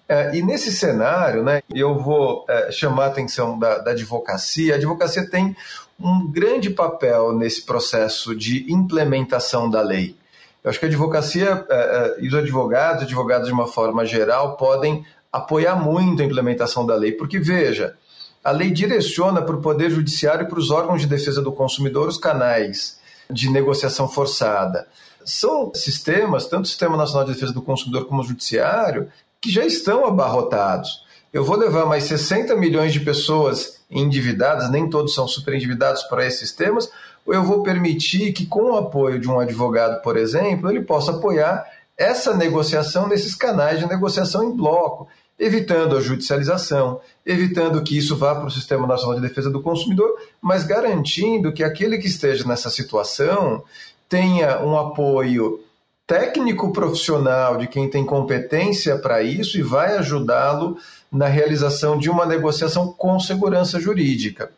É, 0.09 0.35
e 0.35 0.43
nesse 0.43 0.73
cenário, 0.73 1.43
né, 1.43 1.63
eu 1.75 1.99
vou 1.99 2.47
é, 2.49 2.73
chamar 2.73 3.05
a 3.05 3.09
atenção 3.09 3.59
da, 3.59 3.77
da 3.77 3.91
advocacia. 3.91 4.73
A 4.73 4.77
advocacia 4.77 5.29
tem 5.29 5.55
um 6.01 6.31
grande 6.31 6.71
papel 6.71 7.33
nesse 7.33 7.63
processo 7.63 8.35
de 8.35 8.71
implementação 8.73 9.69
da 9.69 9.83
lei. 9.83 10.17
Eu 10.63 10.71
acho 10.71 10.79
que 10.79 10.85
a 10.85 10.89
advocacia 10.89 11.67
é, 11.69 11.75
é, 11.75 12.17
e 12.21 12.29
os 12.29 12.35
advogados, 12.35 13.03
advogados 13.03 13.49
de 13.49 13.53
uma 13.53 13.67
forma 13.67 14.05
geral, 14.05 14.57
podem 14.57 15.05
apoiar 15.33 15.77
muito 15.77 16.23
a 16.23 16.25
implementação 16.25 16.87
da 16.87 16.95
lei, 16.95 17.13
porque 17.13 17.39
veja, 17.39 17.97
a 18.43 18.51
lei 18.51 18.71
direciona 18.71 19.43
para 19.43 19.57
o 19.57 19.61
Poder 19.61 19.91
Judiciário 19.91 20.47
e 20.47 20.49
para 20.49 20.59
os 20.59 20.71
órgãos 20.71 21.01
de 21.01 21.07
defesa 21.07 21.43
do 21.43 21.53
consumidor 21.53 22.09
os 22.09 22.17
canais 22.17 22.99
de 23.31 23.51
negociação 23.51 24.09
forçada. 24.09 24.87
São 25.25 25.73
sistemas, 25.75 26.47
tanto 26.47 26.65
o 26.65 26.69
Sistema 26.69 26.97
Nacional 26.97 27.27
de 27.27 27.35
Defesa 27.35 27.53
do 27.53 27.61
Consumidor 27.61 28.07
como 28.07 28.23
o 28.23 28.25
Judiciário, 28.25 29.11
que 29.41 29.51
já 29.51 29.65
estão 29.65 30.07
abarrotados. 30.07 31.05
Eu 31.33 31.45
vou 31.45 31.57
levar 31.57 31.85
mais 31.85 32.05
60 32.05 32.57
milhões 32.57 32.93
de 32.93 33.01
pessoas 33.01 33.78
endividadas, 33.91 34.71
nem 34.71 34.89
todos 34.89 35.15
são 35.15 35.27
super 35.27 35.55
endividados 35.55 36.03
para 36.05 36.27
esses 36.27 36.41
sistemas, 36.41 36.91
ou 37.25 37.35
eu 37.35 37.45
vou 37.45 37.63
permitir 37.63 38.33
que, 38.33 38.47
com 38.47 38.73
o 38.73 38.77
apoio 38.77 39.19
de 39.19 39.29
um 39.29 39.39
advogado, 39.39 40.03
por 40.03 40.17
exemplo, 40.17 40.71
ele 40.71 40.83
possa 40.83 41.13
apoiar 41.13 41.65
essa 41.97 42.35
negociação 42.35 43.09
nesses 43.09 43.35
canais 43.35 43.81
de 43.81 43.89
negociação 43.89 44.45
em 44.45 44.57
bloco, 44.57 45.09
evitando 45.39 45.97
a 45.97 46.01
judicialização, 46.01 47.01
evitando 47.25 47.83
que 47.83 47.97
isso 47.97 48.17
vá 48.17 48.35
para 48.35 48.47
o 48.47 48.51
Sistema 48.51 48.87
Nacional 48.87 49.17
de 49.17 49.27
Defesa 49.27 49.51
do 49.51 49.63
Consumidor, 49.63 50.11
mas 50.41 50.65
garantindo 50.65 51.53
que 51.53 51.63
aquele 51.63 51.99
que 51.99 52.07
esteja 52.07 52.47
nessa 52.47 52.71
situação 52.71 53.63
tenha 54.09 54.61
um 54.61 54.77
apoio 54.77 55.61
técnico 56.07 56.73
profissional 56.73 57.59
de 57.59 57.67
quem 57.67 57.91
tem 57.91 58.05
competência 58.05 58.97
para 58.99 59.23
isso 59.23 59.59
e 59.59 59.63
vai 59.63 59.97
ajudá-lo 59.99 60.79
na 61.11 61.27
realização 61.27 61.99
de 61.99 62.11
uma 62.11 62.27
negociação 62.27 62.93
com 62.93 63.19
segurança 63.19 63.81
jurídica. 63.81 64.51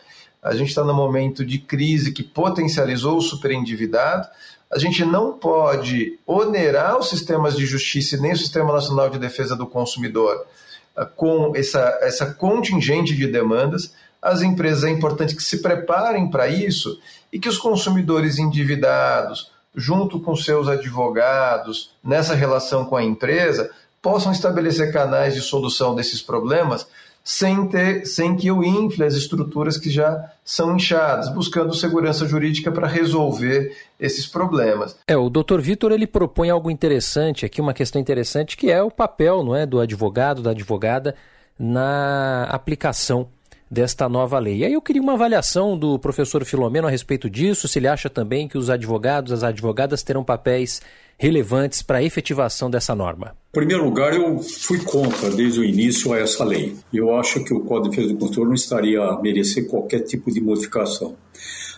A 0.42 0.54
gente 0.54 0.68
está 0.68 0.82
num 0.82 0.94
momento 0.94 1.44
de 1.44 1.58
crise 1.58 2.12
que 2.12 2.22
potencializou 2.22 3.18
o 3.18 3.22
superendividado. 3.22 4.26
A 4.70 4.78
gente 4.78 5.04
não 5.04 5.32
pode 5.32 6.18
onerar 6.26 6.98
os 6.98 7.08
sistemas 7.08 7.56
de 7.56 7.66
justiça 7.66 8.16
nem 8.16 8.32
o 8.32 8.36
Sistema 8.36 8.72
Nacional 8.72 9.10
de 9.10 9.18
Defesa 9.18 9.54
do 9.54 9.66
Consumidor 9.66 10.46
ah, 10.96 11.04
com 11.04 11.52
essa, 11.54 11.98
essa 12.00 12.34
contingente 12.34 13.14
de 13.14 13.26
demandas. 13.26 13.92
As 14.22 14.42
empresas 14.42 14.84
é 14.84 14.90
importante 14.90 15.36
que 15.36 15.42
se 15.42 15.60
preparem 15.60 16.30
para 16.30 16.48
isso 16.48 16.98
e 17.32 17.38
que 17.38 17.48
os 17.48 17.58
consumidores 17.58 18.38
endividados, 18.38 19.50
junto 19.74 20.20
com 20.20 20.34
seus 20.34 20.68
advogados, 20.68 21.90
nessa 22.02 22.34
relação 22.34 22.84
com 22.84 22.96
a 22.96 23.04
empresa, 23.04 23.70
possam 24.02 24.32
estabelecer 24.32 24.92
canais 24.92 25.34
de 25.34 25.40
solução 25.40 25.94
desses 25.94 26.22
problemas 26.22 26.86
sem, 27.22 27.66
ter, 27.68 28.06
sem 28.06 28.34
que 28.34 28.46
eu 28.46 28.64
infle 28.64 29.04
as 29.04 29.14
estruturas 29.14 29.76
que 29.76 29.90
já 29.90 30.30
são 30.44 30.74
inchadas, 30.74 31.28
buscando 31.32 31.74
segurança 31.74 32.26
jurídica 32.26 32.72
para 32.72 32.86
resolver 32.86 33.76
esses 33.98 34.26
problemas. 34.26 34.96
É, 35.06 35.16
o 35.16 35.28
doutor 35.28 35.60
Vitor 35.60 35.92
ele 35.92 36.06
propõe 36.06 36.50
algo 36.50 36.70
interessante 36.70 37.44
aqui, 37.44 37.60
uma 37.60 37.74
questão 37.74 38.00
interessante, 38.00 38.56
que 38.56 38.70
é 38.70 38.82
o 38.82 38.90
papel 38.90 39.44
não 39.44 39.54
é, 39.54 39.66
do 39.66 39.78
advogado, 39.78 40.42
da 40.42 40.50
advogada, 40.50 41.14
na 41.58 42.44
aplicação 42.44 43.28
desta 43.70 44.08
nova 44.08 44.38
lei. 44.38 44.58
E 44.58 44.64
aí 44.64 44.72
eu 44.72 44.82
queria 44.82 45.00
uma 45.02 45.12
avaliação 45.12 45.78
do 45.78 45.98
professor 45.98 46.44
Filomeno 46.44 46.88
a 46.88 46.90
respeito 46.90 47.30
disso, 47.30 47.68
se 47.68 47.78
ele 47.78 47.86
acha 47.86 48.10
também 48.10 48.48
que 48.48 48.58
os 48.58 48.68
advogados, 48.68 49.30
as 49.30 49.44
advogadas 49.44 50.02
terão 50.02 50.24
papéis 50.24 50.82
relevantes 51.20 51.82
para 51.82 51.98
a 51.98 52.02
efetivação 52.02 52.70
dessa 52.70 52.94
norma. 52.94 53.36
Em 53.50 53.58
primeiro 53.58 53.84
lugar, 53.84 54.14
eu 54.14 54.38
fui 54.38 54.82
contra 54.82 55.28
desde 55.28 55.60
o 55.60 55.64
início 55.64 56.14
a 56.14 56.18
essa 56.18 56.42
lei. 56.42 56.74
Eu 56.90 57.14
acho 57.14 57.44
que 57.44 57.52
o 57.52 57.60
Código 57.60 57.90
de 57.90 57.96
Defesa 57.96 58.14
do 58.14 58.18
Consumidor 58.18 58.46
não 58.46 58.54
estaria 58.54 59.02
a 59.02 59.20
merecer 59.20 59.68
qualquer 59.68 60.00
tipo 60.00 60.32
de 60.32 60.40
modificação. 60.40 61.14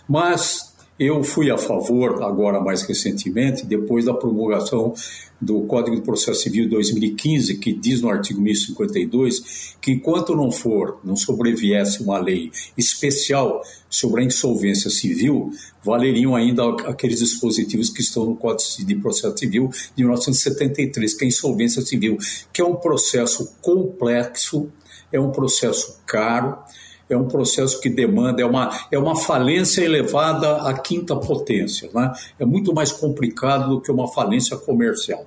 Mas 0.08 0.71
eu 0.98 1.24
fui 1.24 1.50
a 1.50 1.58
favor, 1.58 2.22
agora 2.22 2.60
mais 2.60 2.82
recentemente, 2.82 3.66
depois 3.66 4.04
da 4.04 4.14
promulgação 4.14 4.94
do 5.40 5.62
Código 5.62 5.96
de 5.96 6.02
Processo 6.02 6.42
Civil 6.42 6.68
2015, 6.68 7.58
que 7.58 7.72
diz 7.72 8.00
no 8.00 8.08
artigo 8.08 8.40
1052 8.40 9.76
que 9.80 9.90
enquanto 9.90 10.36
não 10.36 10.52
for, 10.52 11.00
não 11.02 11.16
sobreviesse 11.16 12.02
uma 12.02 12.18
lei 12.18 12.52
especial 12.78 13.60
sobre 13.90 14.22
a 14.22 14.24
insolvência 14.24 14.88
civil, 14.88 15.50
valeriam 15.84 16.36
ainda 16.36 16.62
aqueles 16.86 17.18
dispositivos 17.18 17.90
que 17.90 18.00
estão 18.00 18.24
no 18.24 18.36
Código 18.36 18.86
de 18.86 18.94
Processo 18.94 19.38
Civil 19.38 19.70
de 19.96 20.04
1973, 20.04 21.14
que 21.14 21.24
é 21.24 21.26
a 21.26 21.28
insolvência 21.28 21.82
civil, 21.82 22.16
que 22.52 22.60
é 22.60 22.64
um 22.64 22.76
processo 22.76 23.56
complexo, 23.60 24.70
é 25.10 25.18
um 25.18 25.32
processo 25.32 26.00
caro, 26.06 26.56
é 27.12 27.16
um 27.16 27.28
processo 27.28 27.80
que 27.80 27.88
demanda, 27.88 28.42
é 28.42 28.46
uma, 28.46 28.70
é 28.90 28.98
uma 28.98 29.16
falência 29.16 29.82
elevada 29.82 30.62
à 30.62 30.74
quinta 30.74 31.16
potência. 31.16 31.90
Né? 31.94 32.12
É 32.38 32.44
muito 32.44 32.74
mais 32.74 32.92
complicado 32.92 33.70
do 33.70 33.80
que 33.80 33.90
uma 33.90 34.08
falência 34.08 34.56
comercial. 34.56 35.26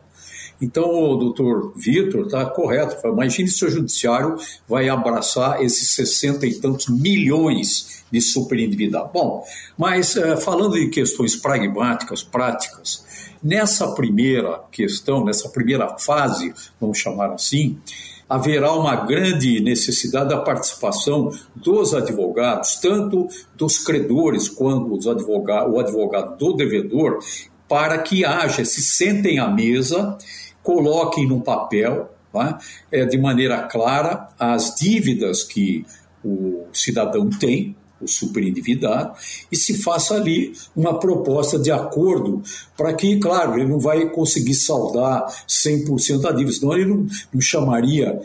Então, 0.61 0.85
o 0.85 1.15
doutor 1.17 1.73
Vitor 1.75 2.25
está 2.25 2.45
correto. 2.45 3.05
Imagine 3.07 3.47
se 3.47 3.65
o 3.65 3.69
judiciário 3.69 4.37
vai 4.67 4.87
abraçar 4.87 5.61
esses 5.61 5.95
60 5.95 6.45
e 6.45 6.55
tantos 6.55 6.87
milhões 6.87 8.03
de 8.09 8.21
superendividados. 8.21 9.11
Bom, 9.11 9.43
mas 9.77 10.15
é, 10.15 10.37
falando 10.37 10.75
de 10.75 10.87
questões 10.87 11.35
pragmáticas, 11.35 12.23
práticas, 12.23 13.05
nessa 13.43 13.91
primeira 13.93 14.61
questão, 14.71 15.25
nessa 15.25 15.49
primeira 15.49 15.97
fase, 15.97 16.53
vamos 16.79 16.97
chamar 16.97 17.31
assim, 17.31 17.77
haverá 18.27 18.73
uma 18.73 18.95
grande 18.95 19.59
necessidade 19.59 20.29
da 20.29 20.37
participação 20.37 21.31
dos 21.55 21.93
advogados, 21.93 22.75
tanto 22.77 23.27
dos 23.55 23.77
credores 23.77 24.49
quanto 24.49 24.93
os 24.95 25.07
advogado, 25.07 25.71
o 25.71 25.79
advogado 25.79 26.37
do 26.37 26.53
devedor, 26.53 27.19
para 27.67 27.97
que 27.99 28.25
haja, 28.25 28.65
se 28.65 28.81
sentem 28.81 29.39
à 29.39 29.47
mesa, 29.47 30.17
coloquem 30.61 31.27
num 31.27 31.39
papel, 31.39 32.09
tá? 32.31 32.59
é, 32.91 33.05
de 33.05 33.17
maneira 33.17 33.61
clara, 33.63 34.27
as 34.39 34.75
dívidas 34.75 35.43
que 35.43 35.85
o 36.23 36.65
cidadão 36.73 37.29
tem, 37.29 37.75
o 38.01 38.07
superendividado, 38.07 39.17
e 39.51 39.55
se 39.55 39.81
faça 39.81 40.15
ali 40.15 40.53
uma 40.75 40.99
proposta 40.99 41.57
de 41.57 41.71
acordo 41.71 42.43
para 42.75 42.93
que, 42.93 43.17
claro, 43.17 43.55
ele 43.55 43.69
não 43.69 43.79
vai 43.79 44.09
conseguir 44.09 44.55
saldar 44.55 45.25
100% 45.47 46.21
da 46.21 46.31
dívida, 46.31 46.57
senão 46.57 46.73
ele 46.73 46.85
não, 46.85 47.07
não 47.33 47.41
chamaria 47.41 48.21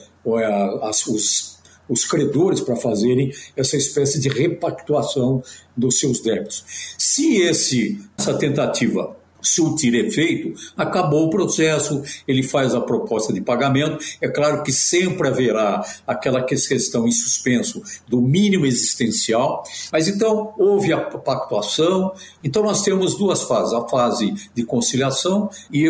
as, 0.82 1.06
os, 1.06 1.58
os 1.88 2.04
credores 2.04 2.60
para 2.60 2.76
fazerem 2.76 3.32
essa 3.56 3.76
espécie 3.76 4.20
de 4.20 4.28
repactuação 4.28 5.42
dos 5.76 5.98
seus 5.98 6.20
débitos. 6.20 6.64
Se 6.98 7.36
esse, 7.42 8.00
essa 8.18 8.34
tentativa 8.34 9.16
surtir 9.42 9.94
efeito, 9.94 10.54
acabou 10.76 11.26
o 11.26 11.30
processo, 11.30 12.02
ele 12.26 12.42
faz 12.42 12.74
a 12.74 12.80
proposta 12.80 13.32
de 13.32 13.40
pagamento. 13.40 13.98
É 14.20 14.28
claro 14.28 14.62
que 14.62 14.72
sempre 14.72 15.28
haverá 15.28 15.84
aquela 16.06 16.42
questão 16.42 17.06
em 17.06 17.12
suspenso 17.12 17.82
do 18.06 18.20
mínimo 18.20 18.66
existencial, 18.66 19.64
mas 19.92 20.08
então 20.08 20.54
houve 20.58 20.92
a 20.92 21.00
pactuação. 21.00 22.12
Então 22.42 22.62
nós 22.62 22.82
temos 22.82 23.16
duas 23.16 23.42
fases: 23.42 23.72
a 23.72 23.86
fase 23.88 24.34
de 24.54 24.64
conciliação 24.64 25.50
e 25.72 25.86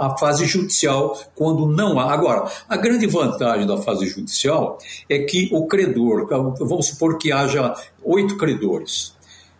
a 0.00 0.16
fase 0.18 0.46
judicial, 0.46 1.18
quando 1.34 1.66
não 1.66 1.98
há. 1.98 2.12
Agora, 2.12 2.50
a 2.68 2.76
grande 2.76 3.06
vantagem 3.06 3.66
da 3.66 3.78
fase 3.78 4.06
judicial 4.06 4.78
é 5.08 5.20
que 5.20 5.48
o 5.52 5.66
credor, 5.66 6.26
vamos 6.58 6.86
supor 6.86 7.18
que 7.18 7.32
haja 7.32 7.74
oito 8.02 8.36
credores, 8.36 9.14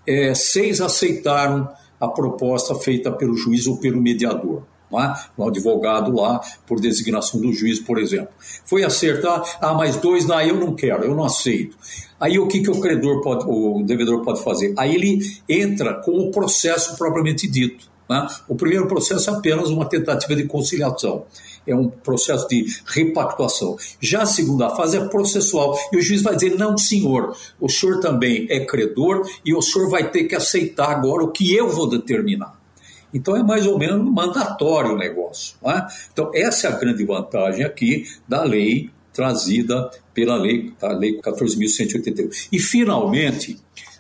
é, 0.06 0.34
seis 0.34 0.80
aceitaram 0.80 1.68
a 2.00 2.08
proposta 2.08 2.74
feita 2.74 3.10
pelo 3.10 3.36
juiz 3.36 3.66
ou 3.66 3.78
pelo 3.78 4.00
mediador. 4.00 4.62
É? 4.92 5.14
Um 5.36 5.48
advogado 5.48 6.14
lá, 6.14 6.40
por 6.64 6.80
designação 6.80 7.40
do 7.40 7.52
juiz, 7.52 7.80
por 7.80 7.98
exemplo. 7.98 8.28
Foi 8.64 8.84
acertar, 8.84 9.42
ah, 9.60 9.74
mais 9.74 9.96
dois, 9.96 10.24
não, 10.26 10.40
eu 10.40 10.56
não 10.56 10.74
quero, 10.74 11.04
eu 11.04 11.14
não 11.14 11.24
aceito. 11.24 11.76
Aí 12.20 12.38
o 12.38 12.46
que, 12.46 12.60
que 12.60 12.70
o 12.70 12.80
credor 12.80 13.20
pode, 13.20 13.44
o 13.48 13.82
devedor 13.84 14.22
pode 14.22 14.42
fazer? 14.42 14.72
Aí 14.78 14.94
ele 14.94 15.18
entra 15.48 15.94
com 15.94 16.12
o 16.12 16.30
processo 16.30 16.96
propriamente 16.96 17.48
dito. 17.48 17.90
Né? 18.08 18.26
O 18.48 18.54
primeiro 18.54 18.86
processo 18.86 19.30
é 19.30 19.32
apenas 19.32 19.68
uma 19.68 19.88
tentativa 19.88 20.34
de 20.36 20.44
conciliação, 20.44 21.24
é 21.66 21.74
um 21.74 21.88
processo 21.88 22.46
de 22.48 22.64
repactuação. 22.86 23.76
Já 24.00 24.22
a 24.22 24.26
segunda 24.26 24.70
fase 24.70 24.96
é 24.96 25.04
processual, 25.08 25.76
e 25.92 25.96
o 25.96 26.02
juiz 26.02 26.22
vai 26.22 26.34
dizer: 26.34 26.56
não, 26.56 26.78
senhor, 26.78 27.36
o 27.60 27.68
senhor 27.68 28.00
também 28.00 28.46
é 28.48 28.64
credor 28.64 29.28
e 29.44 29.54
o 29.54 29.62
senhor 29.62 29.90
vai 29.90 30.10
ter 30.10 30.24
que 30.24 30.34
aceitar 30.34 30.90
agora 30.90 31.24
o 31.24 31.32
que 31.32 31.54
eu 31.54 31.68
vou 31.68 31.88
determinar. 31.88 32.56
Então 33.12 33.36
é 33.36 33.42
mais 33.42 33.66
ou 33.66 33.78
menos 33.78 34.04
mandatório 34.12 34.92
o 34.92 34.98
negócio. 34.98 35.56
É? 35.64 35.86
Então, 36.12 36.30
essa 36.34 36.66
é 36.66 36.72
a 36.72 36.76
grande 36.76 37.04
vantagem 37.04 37.64
aqui 37.64 38.04
da 38.28 38.42
lei 38.42 38.90
trazida 39.12 39.90
pela 40.12 40.36
lei, 40.36 40.74
a 40.82 40.92
lei 40.92 41.18
14.181. 41.20 42.48
E, 42.52 42.58
finalmente, 42.58 43.58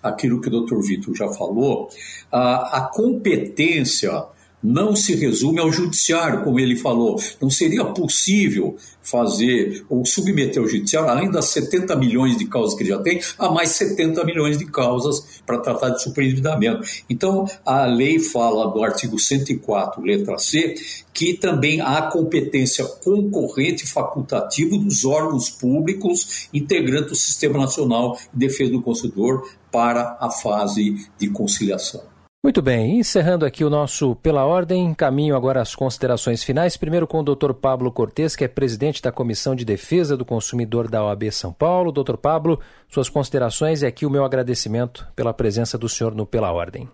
aquilo 0.08 0.40
que 0.40 0.48
o 0.48 0.50
doutor 0.50 0.82
Vitor 0.82 1.14
já 1.14 1.28
falou, 1.28 1.88
a, 2.30 2.78
a 2.78 2.80
competência 2.92 4.24
não 4.62 4.96
se 4.96 5.14
resume 5.14 5.60
ao 5.60 5.70
judiciário, 5.70 6.42
como 6.42 6.58
ele 6.58 6.76
falou. 6.76 7.20
Não 7.40 7.48
seria 7.48 7.84
possível 7.84 8.76
fazer 9.00 9.84
ou 9.88 10.04
submeter 10.04 10.60
ao 10.60 10.68
judiciário, 10.68 11.08
além 11.08 11.30
das 11.30 11.46
70 11.46 11.94
milhões 11.94 12.36
de 12.36 12.46
causas 12.46 12.74
que 12.74 12.82
ele 12.82 12.90
já 12.90 12.98
tem, 12.98 13.20
a 13.38 13.48
mais 13.48 13.70
70 13.70 14.24
milhões 14.24 14.58
de 14.58 14.66
causas 14.66 15.40
para 15.46 15.58
tratar 15.58 15.90
de 15.90 16.02
superendividamento. 16.02 16.84
Então, 17.08 17.48
a 17.64 17.86
lei 17.86 18.18
fala 18.18 18.68
do 18.72 18.82
artigo 18.82 19.18
104, 19.18 20.02
letra 20.02 20.36
C, 20.38 20.74
que 21.14 21.34
também 21.34 21.80
há 21.80 22.02
competência 22.02 22.84
concorrente 22.84 23.86
facultativa 23.86 24.76
dos 24.76 25.04
órgãos 25.04 25.48
públicos 25.48 26.48
integrantes 26.52 27.10
do 27.10 27.16
Sistema 27.16 27.58
Nacional 27.58 28.18
de 28.34 28.46
Defesa 28.46 28.72
do 28.72 28.82
Consumidor 28.82 29.48
para 29.76 30.16
a 30.18 30.30
fase 30.30 31.06
de 31.18 31.28
conciliação. 31.28 32.00
Muito 32.42 32.62
bem, 32.62 32.98
encerrando 32.98 33.44
aqui 33.44 33.62
o 33.62 33.68
nosso 33.68 34.16
Pela 34.16 34.46
Ordem, 34.46 34.94
caminho 34.94 35.36
agora 35.36 35.60
às 35.60 35.74
considerações 35.74 36.42
finais. 36.42 36.78
Primeiro 36.78 37.06
com 37.06 37.20
o 37.20 37.22
Dr. 37.22 37.52
Pablo 37.52 37.92
Cortes, 37.92 38.34
que 38.34 38.42
é 38.42 38.48
presidente 38.48 39.02
da 39.02 39.12
Comissão 39.12 39.54
de 39.54 39.66
Defesa 39.66 40.16
do 40.16 40.24
Consumidor 40.24 40.88
da 40.88 41.04
OAB 41.04 41.30
São 41.30 41.52
Paulo. 41.52 41.92
Dr. 41.92 42.16
Pablo, 42.16 42.58
suas 42.88 43.10
considerações 43.10 43.82
e 43.82 43.86
aqui 43.86 44.06
o 44.06 44.10
meu 44.10 44.24
agradecimento 44.24 45.06
pela 45.14 45.34
presença 45.34 45.76
do 45.76 45.90
senhor 45.90 46.14
no 46.14 46.24
Pela 46.24 46.50
Ordem. 46.50 46.88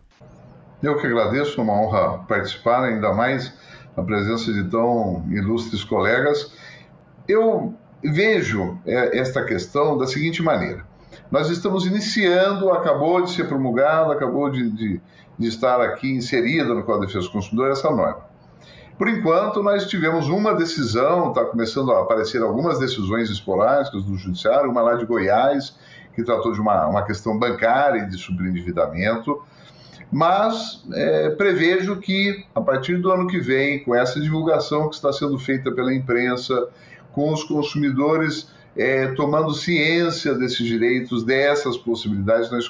Eu 0.82 0.98
que 0.98 1.06
agradeço, 1.06 1.60
é 1.60 1.62
uma 1.62 1.80
honra 1.80 2.18
participar, 2.26 2.82
ainda 2.82 3.12
mais 3.12 3.52
a 3.96 4.02
presença 4.02 4.52
de 4.52 4.64
tão 4.64 5.24
ilustres 5.30 5.84
colegas. 5.84 6.52
Eu 7.28 7.76
vejo 8.02 8.76
é, 8.84 9.16
esta 9.20 9.44
questão 9.44 9.96
da 9.96 10.08
seguinte 10.08 10.42
maneira: 10.42 10.84
nós 11.32 11.50
estamos 11.50 11.84
iniciando, 11.86 12.70
acabou 12.70 13.22
de 13.22 13.32
ser 13.32 13.48
promulgado, 13.48 14.12
acabou 14.12 14.48
de, 14.48 14.70
de 14.70 15.00
de 15.38 15.48
estar 15.48 15.80
aqui 15.80 16.10
inserida 16.10 16.74
no 16.74 16.82
Código 16.82 17.06
de 17.06 17.12
Defesa 17.12 17.26
do 17.26 17.32
Consumidor 17.32 17.70
essa 17.70 17.90
norma. 17.90 18.30
Por 18.98 19.08
enquanto, 19.08 19.62
nós 19.62 19.86
tivemos 19.86 20.28
uma 20.28 20.54
decisão, 20.54 21.30
está 21.30 21.44
começando 21.44 21.90
a 21.92 22.02
aparecer 22.02 22.42
algumas 22.42 22.78
decisões 22.78 23.30
esporádicas 23.30 24.04
do 24.04 24.16
Judiciário, 24.16 24.70
uma 24.70 24.82
lá 24.82 24.94
de 24.94 25.04
Goiás, 25.04 25.74
que 26.14 26.22
tratou 26.22 26.52
de 26.52 26.60
uma, 26.60 26.86
uma 26.86 27.02
questão 27.02 27.36
bancária 27.36 28.02
e 28.02 28.08
de 28.08 28.18
sobreendividamento, 28.18 29.42
mas 30.12 30.84
é, 30.92 31.30
prevejo 31.30 31.96
que, 31.96 32.44
a 32.54 32.60
partir 32.60 32.98
do 32.98 33.10
ano 33.10 33.26
que 33.26 33.40
vem, 33.40 33.82
com 33.82 33.94
essa 33.94 34.20
divulgação 34.20 34.88
que 34.88 34.94
está 34.94 35.10
sendo 35.12 35.38
feita 35.38 35.72
pela 35.72 35.92
imprensa, 35.92 36.68
com 37.12 37.32
os 37.32 37.42
consumidores 37.42 38.51
é, 38.76 39.08
tomando 39.08 39.52
ciência 39.52 40.35
desses 40.35 40.66
direitos, 40.66 41.24
dessas 41.24 41.76
possibilidades, 41.76 42.50
nós 42.50 42.68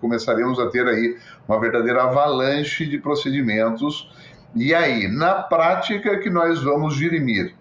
começaremos 0.00 0.58
a 0.58 0.68
ter 0.68 0.86
aí 0.86 1.16
uma 1.48 1.58
verdadeira 1.58 2.04
avalanche 2.04 2.86
de 2.86 2.98
procedimentos. 2.98 4.10
E 4.54 4.74
aí, 4.74 5.08
na 5.08 5.34
prática, 5.34 6.18
que 6.18 6.30
nós 6.30 6.62
vamos 6.62 6.96
dirimir? 6.96 7.54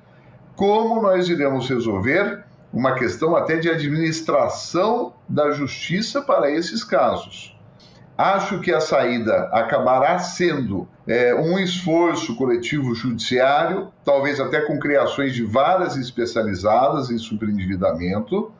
Como 0.56 1.02
nós 1.02 1.30
iremos 1.30 1.70
resolver 1.70 2.44
uma 2.72 2.94
questão 2.94 3.36
até 3.36 3.58
de 3.58 3.70
administração 3.70 5.14
da 5.28 5.52
justiça 5.52 6.22
para 6.22 6.52
esses 6.52 6.84
casos? 6.84 7.59
Acho 8.20 8.60
que 8.60 8.74
a 8.74 8.82
saída 8.82 9.48
acabará 9.50 10.20
sendo 10.20 10.86
é, 11.08 11.34
um 11.34 11.58
esforço 11.58 12.36
coletivo 12.36 12.94
judiciário, 12.94 13.94
talvez 14.04 14.42
até 14.42 14.60
com 14.60 14.78
criações 14.78 15.34
de 15.34 15.46
varas 15.46 15.96
especializadas 15.96 17.10
em 17.10 17.18
superendividamento, 17.18 18.52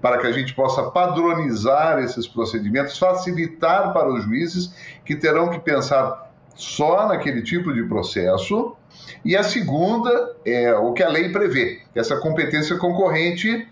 para 0.00 0.16
que 0.16 0.26
a 0.26 0.32
gente 0.32 0.54
possa 0.54 0.84
padronizar 0.84 1.98
esses 1.98 2.26
procedimentos, 2.26 2.98
facilitar 2.98 3.92
para 3.92 4.08
os 4.08 4.24
juízes 4.24 4.74
que 5.04 5.14
terão 5.14 5.50
que 5.50 5.60
pensar 5.60 6.32
só 6.54 7.06
naquele 7.06 7.42
tipo 7.42 7.70
de 7.70 7.82
processo. 7.82 8.74
E 9.22 9.36
a 9.36 9.42
segunda 9.42 10.36
é 10.42 10.74
o 10.74 10.94
que 10.94 11.02
a 11.02 11.10
lei 11.10 11.28
prevê, 11.28 11.82
essa 11.94 12.16
competência 12.16 12.78
concorrente 12.78 13.68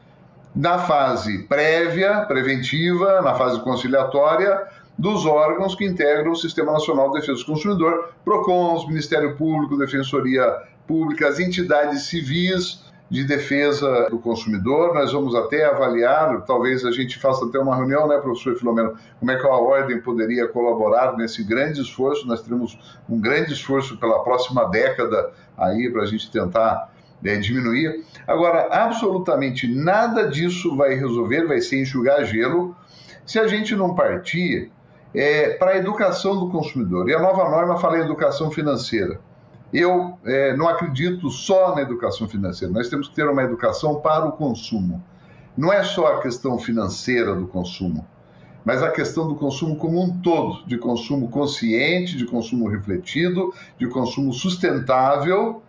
na 0.55 0.81
fase 0.81 1.44
prévia, 1.44 2.26
preventiva, 2.26 3.22
na 3.22 3.35
fase 3.35 3.59
conciliatória, 3.61 4.66
dos 5.01 5.25
órgãos 5.25 5.75
que 5.75 5.85
integram 5.85 6.33
o 6.33 6.37
Sistema 6.37 6.73
Nacional 6.73 7.11
de 7.11 7.21
Defesa 7.21 7.39
do 7.39 7.47
Consumidor, 7.47 8.13
PROCONs, 8.23 8.87
Ministério 8.87 9.35
Público, 9.35 9.79
Defensoria 9.79 10.45
Pública, 10.87 11.27
as 11.27 11.41
entidades 11.41 12.03
civis 12.03 12.85
de 13.09 13.25
defesa 13.25 14.09
do 14.11 14.19
consumidor. 14.19 14.93
Nós 14.95 15.11
vamos 15.11 15.35
até 15.35 15.65
avaliar, 15.65 16.43
talvez 16.43 16.85
a 16.85 16.91
gente 16.91 17.19
faça 17.19 17.47
até 17.47 17.59
uma 17.59 17.75
reunião, 17.75 18.07
né, 18.07 18.19
professor 18.19 18.55
Filomeno, 18.57 18.95
como 19.19 19.31
é 19.31 19.37
que 19.37 19.47
a 19.47 19.51
Ordem 19.51 20.01
poderia 20.03 20.47
colaborar 20.47 21.17
nesse 21.17 21.43
grande 21.43 21.81
esforço. 21.81 22.27
Nós 22.27 22.43
teremos 22.43 22.79
um 23.09 23.19
grande 23.19 23.55
esforço 23.55 23.97
pela 23.97 24.23
próxima 24.23 24.67
década 24.67 25.33
aí 25.57 25.91
para 25.91 26.03
a 26.03 26.07
gente 26.07 26.31
tentar 26.31 26.93
é, 27.25 27.37
diminuir. 27.37 28.05
Agora, 28.27 28.69
absolutamente 28.71 29.67
nada 29.67 30.29
disso 30.29 30.77
vai 30.77 30.95
resolver, 30.95 31.47
vai 31.47 31.61
ser 31.63 31.81
enxugar 31.81 32.23
gelo, 32.27 32.77
se 33.25 33.39
a 33.39 33.47
gente 33.47 33.75
não 33.75 33.95
partir 33.95 34.71
é, 35.14 35.51
para 35.51 35.73
a 35.73 35.77
educação 35.77 36.38
do 36.38 36.51
consumidor. 36.51 37.09
E 37.09 37.14
a 37.14 37.20
nova 37.20 37.49
norma 37.49 37.79
fala 37.79 37.99
em 37.99 38.03
educação 38.03 38.51
financeira. 38.51 39.20
Eu 39.73 40.18
é, 40.25 40.57
não 40.57 40.68
acredito 40.68 41.31
só 41.31 41.75
na 41.75 41.83
educação 41.83 42.29
financeira, 42.29 42.73
nós 42.73 42.88
temos 42.88 43.09
que 43.09 43.14
ter 43.14 43.29
uma 43.29 43.42
educação 43.42 44.01
para 44.01 44.27
o 44.27 44.33
consumo. 44.33 45.03
Não 45.57 45.73
é 45.73 45.83
só 45.85 46.14
a 46.14 46.20
questão 46.20 46.59
financeira 46.59 47.35
do 47.35 47.46
consumo, 47.46 48.07
mas 48.64 48.83
a 48.83 48.90
questão 48.90 49.29
do 49.29 49.37
consumo 49.37 49.77
como 49.77 50.03
um 50.03 50.18
todo, 50.18 50.64
de 50.66 50.77
consumo 50.77 51.29
consciente, 51.29 52.16
de 52.16 52.25
consumo 52.25 52.68
refletido, 52.68 53.53
de 53.79 53.87
consumo 53.87 54.33
sustentável. 54.33 55.62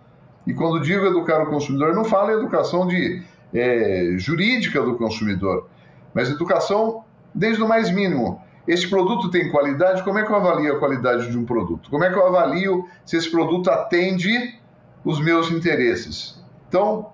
E 0.47 0.53
quando 0.53 0.79
digo 0.79 1.05
educar 1.05 1.43
o 1.43 1.49
consumidor, 1.49 1.93
não 1.93 2.03
falo 2.03 2.31
em 2.31 2.35
educação 2.35 2.87
de, 2.87 3.21
é, 3.53 4.15
jurídica 4.17 4.81
do 4.81 4.95
consumidor, 4.95 5.67
mas 6.13 6.29
educação 6.29 7.03
desde 7.33 7.61
o 7.61 7.67
mais 7.67 7.91
mínimo 7.91 8.41
esse 8.67 8.87
produto 8.87 9.29
tem 9.29 9.49
qualidade? 9.49 10.03
Como 10.03 10.19
é 10.19 10.23
que 10.23 10.31
eu 10.31 10.35
avalio 10.35 10.75
a 10.75 10.79
qualidade 10.79 11.29
de 11.29 11.37
um 11.37 11.45
produto? 11.45 11.89
Como 11.89 12.03
é 12.03 12.11
que 12.11 12.17
eu 12.17 12.25
avalio 12.25 12.87
se 13.05 13.17
esse 13.17 13.29
produto 13.29 13.69
atende 13.69 14.59
os 15.03 15.19
meus 15.19 15.49
interesses? 15.51 16.39
Então, 16.67 17.11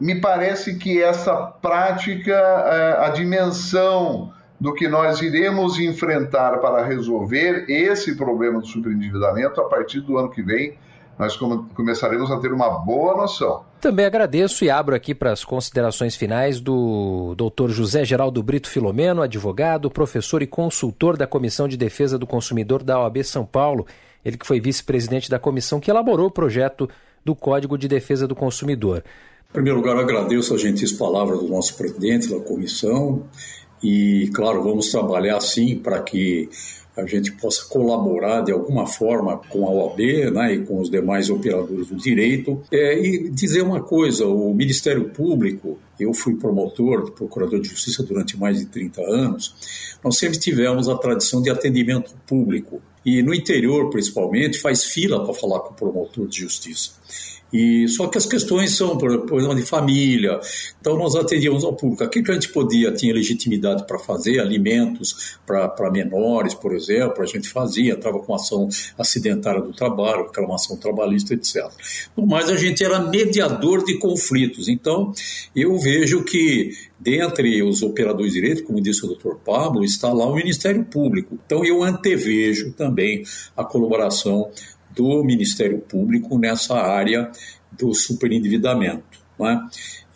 me 0.00 0.20
parece 0.20 0.76
que 0.76 1.02
essa 1.02 1.34
prática, 1.36 2.32
é, 2.32 3.06
a 3.06 3.08
dimensão 3.10 4.32
do 4.60 4.74
que 4.74 4.86
nós 4.86 5.22
iremos 5.22 5.78
enfrentar 5.78 6.58
para 6.58 6.84
resolver 6.84 7.64
esse 7.66 8.14
problema 8.14 8.60
do 8.60 8.66
superendividamento 8.66 9.58
a 9.60 9.64
partir 9.64 10.00
do 10.00 10.18
ano 10.18 10.30
que 10.30 10.42
vem. 10.42 10.76
Nós 11.18 11.36
começaremos 11.36 12.30
a 12.30 12.38
ter 12.38 12.52
uma 12.52 12.68
boa 12.78 13.16
noção. 13.16 13.64
Também 13.80 14.04
agradeço 14.04 14.62
e 14.62 14.68
abro 14.68 14.94
aqui 14.94 15.14
para 15.14 15.32
as 15.32 15.42
considerações 15.42 16.14
finais 16.14 16.60
do 16.60 17.34
Dr. 17.34 17.70
José 17.70 18.04
Geraldo 18.04 18.42
Brito 18.42 18.68
Filomeno, 18.68 19.22
advogado, 19.22 19.90
professor 19.90 20.42
e 20.42 20.46
consultor 20.46 21.16
da 21.16 21.26
Comissão 21.26 21.66
de 21.66 21.78
Defesa 21.78 22.18
do 22.18 22.26
Consumidor 22.26 22.82
da 22.82 23.00
OAB 23.00 23.24
São 23.24 23.46
Paulo. 23.46 23.86
Ele 24.22 24.36
que 24.36 24.46
foi 24.46 24.60
vice-presidente 24.60 25.30
da 25.30 25.38
comissão 25.38 25.80
que 25.80 25.90
elaborou 25.90 26.26
o 26.26 26.30
projeto 26.30 26.90
do 27.24 27.34
Código 27.34 27.78
de 27.78 27.88
Defesa 27.88 28.28
do 28.28 28.34
Consumidor. 28.34 29.02
Em 29.48 29.52
primeiro 29.54 29.78
lugar, 29.78 29.96
agradeço 29.96 30.54
as 30.54 30.60
gentis 30.60 30.92
palavras 30.92 31.38
do 31.40 31.48
nosso 31.48 31.74
presidente 31.74 32.28
da 32.28 32.38
comissão 32.38 33.24
e, 33.82 34.30
claro, 34.34 34.62
vamos 34.62 34.90
trabalhar 34.90 35.40
sim 35.40 35.78
para 35.78 36.02
que 36.02 36.50
a 36.96 37.06
gente 37.06 37.32
possa 37.32 37.64
colaborar 37.66 38.42
de 38.42 38.52
alguma 38.52 38.86
forma 38.86 39.38
com 39.48 39.66
a 39.66 39.70
OAB 39.70 39.98
né, 40.32 40.54
e 40.54 40.64
com 40.64 40.80
os 40.80 40.90
demais 40.90 41.30
operadores 41.30 41.88
do 41.88 41.96
direito. 41.96 42.62
É, 42.70 42.98
e 42.98 43.30
dizer 43.30 43.62
uma 43.62 43.82
coisa: 43.82 44.26
o 44.26 44.52
Ministério 44.54 45.10
Público, 45.10 45.78
eu 45.98 46.12
fui 46.12 46.34
promotor, 46.34 47.10
procurador 47.12 47.60
de 47.60 47.68
justiça 47.68 48.02
durante 48.02 48.38
mais 48.38 48.58
de 48.58 48.66
30 48.66 49.02
anos, 49.02 49.98
nós 50.02 50.16
sempre 50.16 50.38
tivemos 50.38 50.88
a 50.88 50.96
tradição 50.96 51.40
de 51.42 51.50
atendimento 51.50 52.14
público. 52.26 52.82
E 53.04 53.22
no 53.22 53.32
interior, 53.32 53.88
principalmente, 53.88 54.58
faz 54.58 54.84
fila 54.84 55.24
para 55.24 55.32
falar 55.32 55.60
com 55.60 55.72
o 55.72 55.76
promotor 55.76 56.26
de 56.26 56.40
justiça. 56.40 56.92
E 57.52 57.88
só 57.88 58.06
que 58.06 58.18
as 58.18 58.26
questões 58.26 58.76
são 58.76 58.96
problema 58.96 59.54
de 59.54 59.62
família. 59.62 60.40
Então 60.80 60.96
nós 60.96 61.14
atendíamos 61.16 61.64
ao 61.64 61.74
público. 61.74 62.04
Aquilo 62.04 62.24
que 62.24 62.30
a 62.30 62.34
gente 62.34 62.50
podia, 62.50 62.92
tinha 62.92 63.12
legitimidade 63.12 63.86
para 63.86 63.98
fazer, 63.98 64.40
alimentos 64.40 65.38
para 65.46 65.90
menores, 65.90 66.54
por 66.54 66.74
exemplo, 66.74 67.22
a 67.22 67.26
gente 67.26 67.48
fazia, 67.48 67.94
estava 67.94 68.18
com 68.20 68.34
ação 68.34 68.68
acidentária 68.98 69.60
do 69.60 69.72
trabalho, 69.72 70.24
reclamação 70.24 70.76
trabalhista, 70.76 71.34
etc. 71.34 71.66
Mas 72.16 72.48
a 72.48 72.56
gente 72.56 72.84
era 72.84 73.00
mediador 73.00 73.84
de 73.84 73.98
conflitos. 73.98 74.68
Então 74.68 75.12
eu 75.54 75.76
vejo 75.78 76.22
que 76.24 76.70
dentre 76.98 77.62
os 77.62 77.82
operadores 77.82 78.32
de 78.32 78.40
direito, 78.40 78.64
como 78.64 78.80
disse 78.80 79.04
o 79.04 79.08
doutor 79.08 79.40
Pablo, 79.44 79.82
está 79.82 80.12
lá 80.12 80.26
o 80.26 80.34
Ministério 80.34 80.84
Público. 80.84 81.38
Então 81.46 81.64
eu 81.64 81.82
antevejo 81.82 82.72
também 82.72 83.24
a 83.56 83.64
colaboração 83.64 84.50
do 84.94 85.22
Ministério 85.24 85.78
Público 85.78 86.38
nessa 86.38 86.74
área 86.74 87.30
do 87.72 87.94
superendividamento. 87.94 89.20
É? 89.40 89.58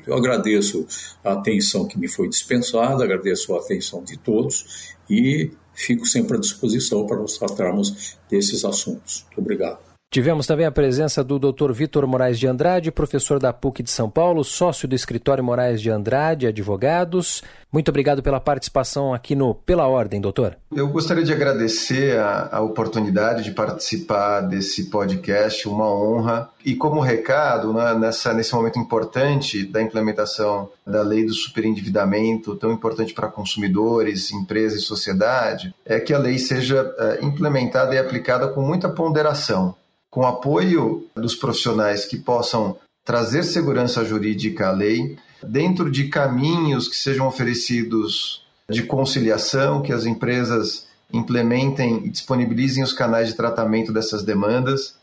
Eu 0.06 0.14
agradeço 0.14 0.87
a 1.24 1.32
atenção 1.32 1.87
que 1.88 1.98
me 1.98 2.08
foi 2.08 2.28
dispensada, 2.28 3.02
agradeço 3.02 3.54
a 3.54 3.58
atenção 3.58 4.04
de 4.04 4.18
todos 4.18 4.94
e 5.08 5.50
fico 5.74 6.04
sempre 6.04 6.37
à 6.37 6.40
disposição 6.40 7.06
para 7.06 7.16
nós 7.16 7.38
tratarmos 7.38 8.18
desses 8.28 8.64
assuntos. 8.64 9.24
Muito 9.26 9.40
obrigado. 9.40 9.93
Tivemos 10.14 10.46
também 10.46 10.64
a 10.64 10.70
presença 10.70 11.24
do 11.24 11.40
Dr. 11.40 11.72
Vitor 11.72 12.07
Moraes 12.07 12.38
de 12.38 12.46
Andrade, 12.46 12.92
professor 12.92 13.40
da 13.40 13.53
PUC 13.53 13.83
de 13.83 13.90
São 13.90 14.09
Paulo, 14.09 14.44
sócio 14.44 14.87
do 14.87 14.94
escritório 14.94 15.42
Moraes 15.42 15.83
de 15.83 15.90
Andrade 15.90 16.46
Advogados. 16.46 17.42
Muito 17.72 17.88
obrigado 17.88 18.22
pela 18.22 18.38
participação 18.38 19.12
aqui 19.12 19.35
no 19.35 19.57
Pela 19.57 19.88
Ordem, 19.88 20.20
doutor. 20.20 20.57
Eu 20.72 20.87
gostaria 20.87 21.24
de 21.24 21.33
agradecer 21.33 22.16
a, 22.16 22.48
a 22.53 22.61
oportunidade 22.61 23.42
de 23.42 23.50
participar 23.50 24.42
desse 24.42 24.88
podcast, 24.88 25.68
uma 25.68 25.92
honra. 25.92 26.48
E 26.64 26.77
como 26.77 27.00
recado, 27.00 27.72
né, 27.72 27.92
nessa, 27.94 28.33
nesse 28.33 28.55
momento 28.55 28.79
importante 28.79 29.66
da 29.66 29.83
implementação 29.83 30.70
da 30.87 31.03
lei 31.03 31.27
do 31.27 31.35
superendividamento, 31.35 32.55
tão 32.55 32.70
importante 32.70 33.12
para 33.12 33.27
consumidores, 33.27 34.31
empresas 34.31 34.81
e 34.81 34.85
sociedade, 34.85 35.74
é 35.85 35.98
que 35.98 36.14
a 36.14 36.18
lei 36.18 36.38
seja 36.38 36.94
é, 37.00 37.24
implementada 37.24 37.96
e 37.96 37.98
aplicada 37.98 38.46
com 38.46 38.62
muita 38.62 38.88
ponderação 38.88 39.74
com 40.14 40.24
apoio 40.24 41.09
dos 41.16 41.35
profissionais 41.35 42.05
que 42.05 42.16
possam 42.16 42.77
trazer 43.05 43.42
segurança 43.42 44.05
jurídica 44.05 44.68
à 44.68 44.70
lei, 44.70 45.18
dentro 45.42 45.90
de 45.90 46.07
caminhos 46.07 46.87
que 46.87 46.96
sejam 46.96 47.27
oferecidos 47.27 48.46
de 48.70 48.85
conciliação, 48.85 49.83
que 49.83 49.92
as 49.92 50.07
empresas 50.07 50.87
implementem 51.12 52.07
e 52.07 52.11
disponibilizem 52.11 52.85
os 52.85 52.92
canais 52.92 53.27
de 53.27 53.35
tratamento 53.35 53.92
dessas 53.92 54.22
demandas 54.22 54.94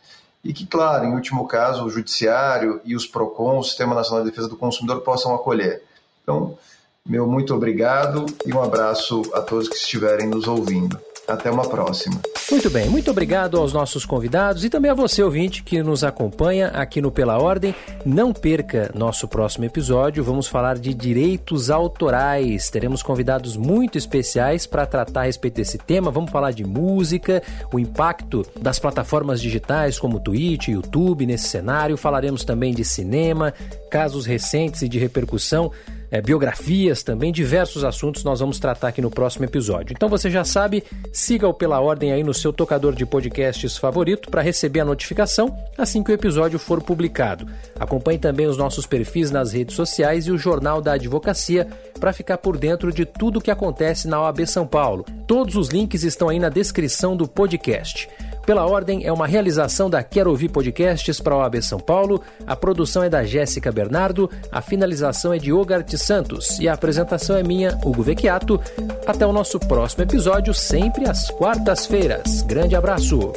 e 0.45 0.53
que, 0.53 0.65
claro, 0.65 1.03
em 1.03 1.13
último 1.13 1.45
caso, 1.45 1.83
o 1.83 1.89
Judiciário 1.89 2.79
e 2.85 2.95
os 2.95 3.05
PROCON, 3.05 3.59
o 3.59 3.63
Sistema 3.65 3.93
Nacional 3.93 4.23
de 4.23 4.29
Defesa 4.29 4.47
do 4.47 4.55
Consumidor, 4.55 5.01
possam 5.01 5.35
acolher. 5.35 5.83
Então, 6.23 6.57
meu 7.05 7.27
muito 7.27 7.53
obrigado 7.53 8.25
e 8.45 8.53
um 8.53 8.63
abraço 8.63 9.23
a 9.33 9.41
todos 9.41 9.67
que 9.67 9.75
estiverem 9.75 10.29
nos 10.29 10.47
ouvindo. 10.47 10.97
Até 11.31 11.49
uma 11.49 11.67
próxima. 11.67 12.19
Muito 12.51 12.69
bem, 12.69 12.89
muito 12.89 13.09
obrigado 13.09 13.57
aos 13.57 13.71
nossos 13.71 14.05
convidados 14.05 14.65
e 14.65 14.69
também 14.69 14.91
a 14.91 14.93
você, 14.93 15.23
ouvinte, 15.23 15.63
que 15.63 15.81
nos 15.81 16.03
acompanha 16.03 16.67
aqui 16.67 16.99
no 16.99 17.09
Pela 17.09 17.37
Ordem. 17.37 17.73
Não 18.05 18.33
perca 18.33 18.91
nosso 18.93 19.29
próximo 19.29 19.63
episódio, 19.63 20.21
vamos 20.25 20.47
falar 20.47 20.77
de 20.77 20.93
direitos 20.93 21.71
autorais. 21.71 22.69
Teremos 22.69 23.01
convidados 23.01 23.55
muito 23.55 23.97
especiais 23.97 24.65
para 24.65 24.85
tratar 24.85 25.21
a 25.21 25.23
respeito 25.23 25.55
desse 25.55 25.77
tema. 25.77 26.11
Vamos 26.11 26.31
falar 26.31 26.51
de 26.51 26.65
música, 26.65 27.41
o 27.71 27.79
impacto 27.79 28.45
das 28.59 28.77
plataformas 28.77 29.41
digitais 29.41 29.97
como 29.97 30.19
Twitch, 30.19 30.67
YouTube 30.67 31.25
nesse 31.25 31.47
cenário. 31.47 31.95
Falaremos 31.95 32.43
também 32.43 32.73
de 32.73 32.83
cinema, 32.83 33.53
casos 33.89 34.25
recentes 34.25 34.81
e 34.81 34.89
de 34.89 34.99
repercussão 34.99 35.71
é, 36.11 36.21
biografias 36.21 37.01
também, 37.01 37.31
diversos 37.31 37.85
assuntos 37.85 38.23
nós 38.23 38.41
vamos 38.41 38.59
tratar 38.59 38.89
aqui 38.89 39.01
no 39.01 39.09
próximo 39.09 39.45
episódio. 39.45 39.93
Então 39.93 40.09
você 40.09 40.29
já 40.29 40.43
sabe, 40.43 40.83
siga 41.13 41.47
o 41.47 41.53
Pela 41.53 41.79
Ordem 41.79 42.11
aí 42.11 42.21
no 42.21 42.33
seu 42.33 42.51
tocador 42.51 42.93
de 42.93 43.05
podcasts 43.05 43.77
favorito 43.77 44.29
para 44.29 44.41
receber 44.41 44.81
a 44.81 44.85
notificação 44.85 45.55
assim 45.77 46.03
que 46.03 46.11
o 46.11 46.13
episódio 46.13 46.59
for 46.59 46.81
publicado. 46.81 47.47
Acompanhe 47.79 48.19
também 48.19 48.45
os 48.45 48.57
nossos 48.57 48.85
perfis 48.85 49.31
nas 49.31 49.53
redes 49.53 49.75
sociais 49.75 50.27
e 50.27 50.31
o 50.31 50.37
Jornal 50.37 50.81
da 50.81 50.93
Advocacia 50.93 51.65
para 51.97 52.11
ficar 52.11 52.39
por 52.39 52.57
dentro 52.57 52.91
de 52.91 53.05
tudo 53.05 53.39
o 53.39 53.41
que 53.41 53.51
acontece 53.51 54.07
na 54.07 54.21
OAB 54.21 54.45
São 54.45 54.67
Paulo. 54.67 55.05
Todos 55.25 55.55
os 55.55 55.69
links 55.69 56.03
estão 56.03 56.27
aí 56.27 56.39
na 56.39 56.49
descrição 56.49 57.15
do 57.15 57.27
podcast. 57.27 58.09
Pela 58.45 58.65
Ordem 58.65 59.05
é 59.05 59.11
uma 59.11 59.27
realização 59.27 59.89
da 59.89 60.03
Quero 60.03 60.29
Ouvir 60.29 60.49
Podcasts 60.49 61.19
para 61.19 61.35
a 61.35 61.37
OAB 61.39 61.61
São 61.61 61.79
Paulo. 61.79 62.21
A 62.45 62.55
produção 62.55 63.03
é 63.03 63.09
da 63.09 63.23
Jéssica 63.23 63.71
Bernardo, 63.71 64.29
a 64.51 64.61
finalização 64.61 65.33
é 65.33 65.37
de 65.37 65.53
Ogart 65.53 65.89
Santos 65.95 66.59
e 66.59 66.67
a 66.67 66.73
apresentação 66.73 67.35
é 67.37 67.43
minha, 67.43 67.77
Hugo 67.83 68.01
Vecchiato. 68.01 68.59
Até 69.05 69.25
o 69.25 69.33
nosso 69.33 69.59
próximo 69.59 70.03
episódio, 70.03 70.53
sempre 70.53 71.09
às 71.09 71.29
quartas-feiras. 71.29 72.41
Grande 72.41 72.75
abraço! 72.75 73.31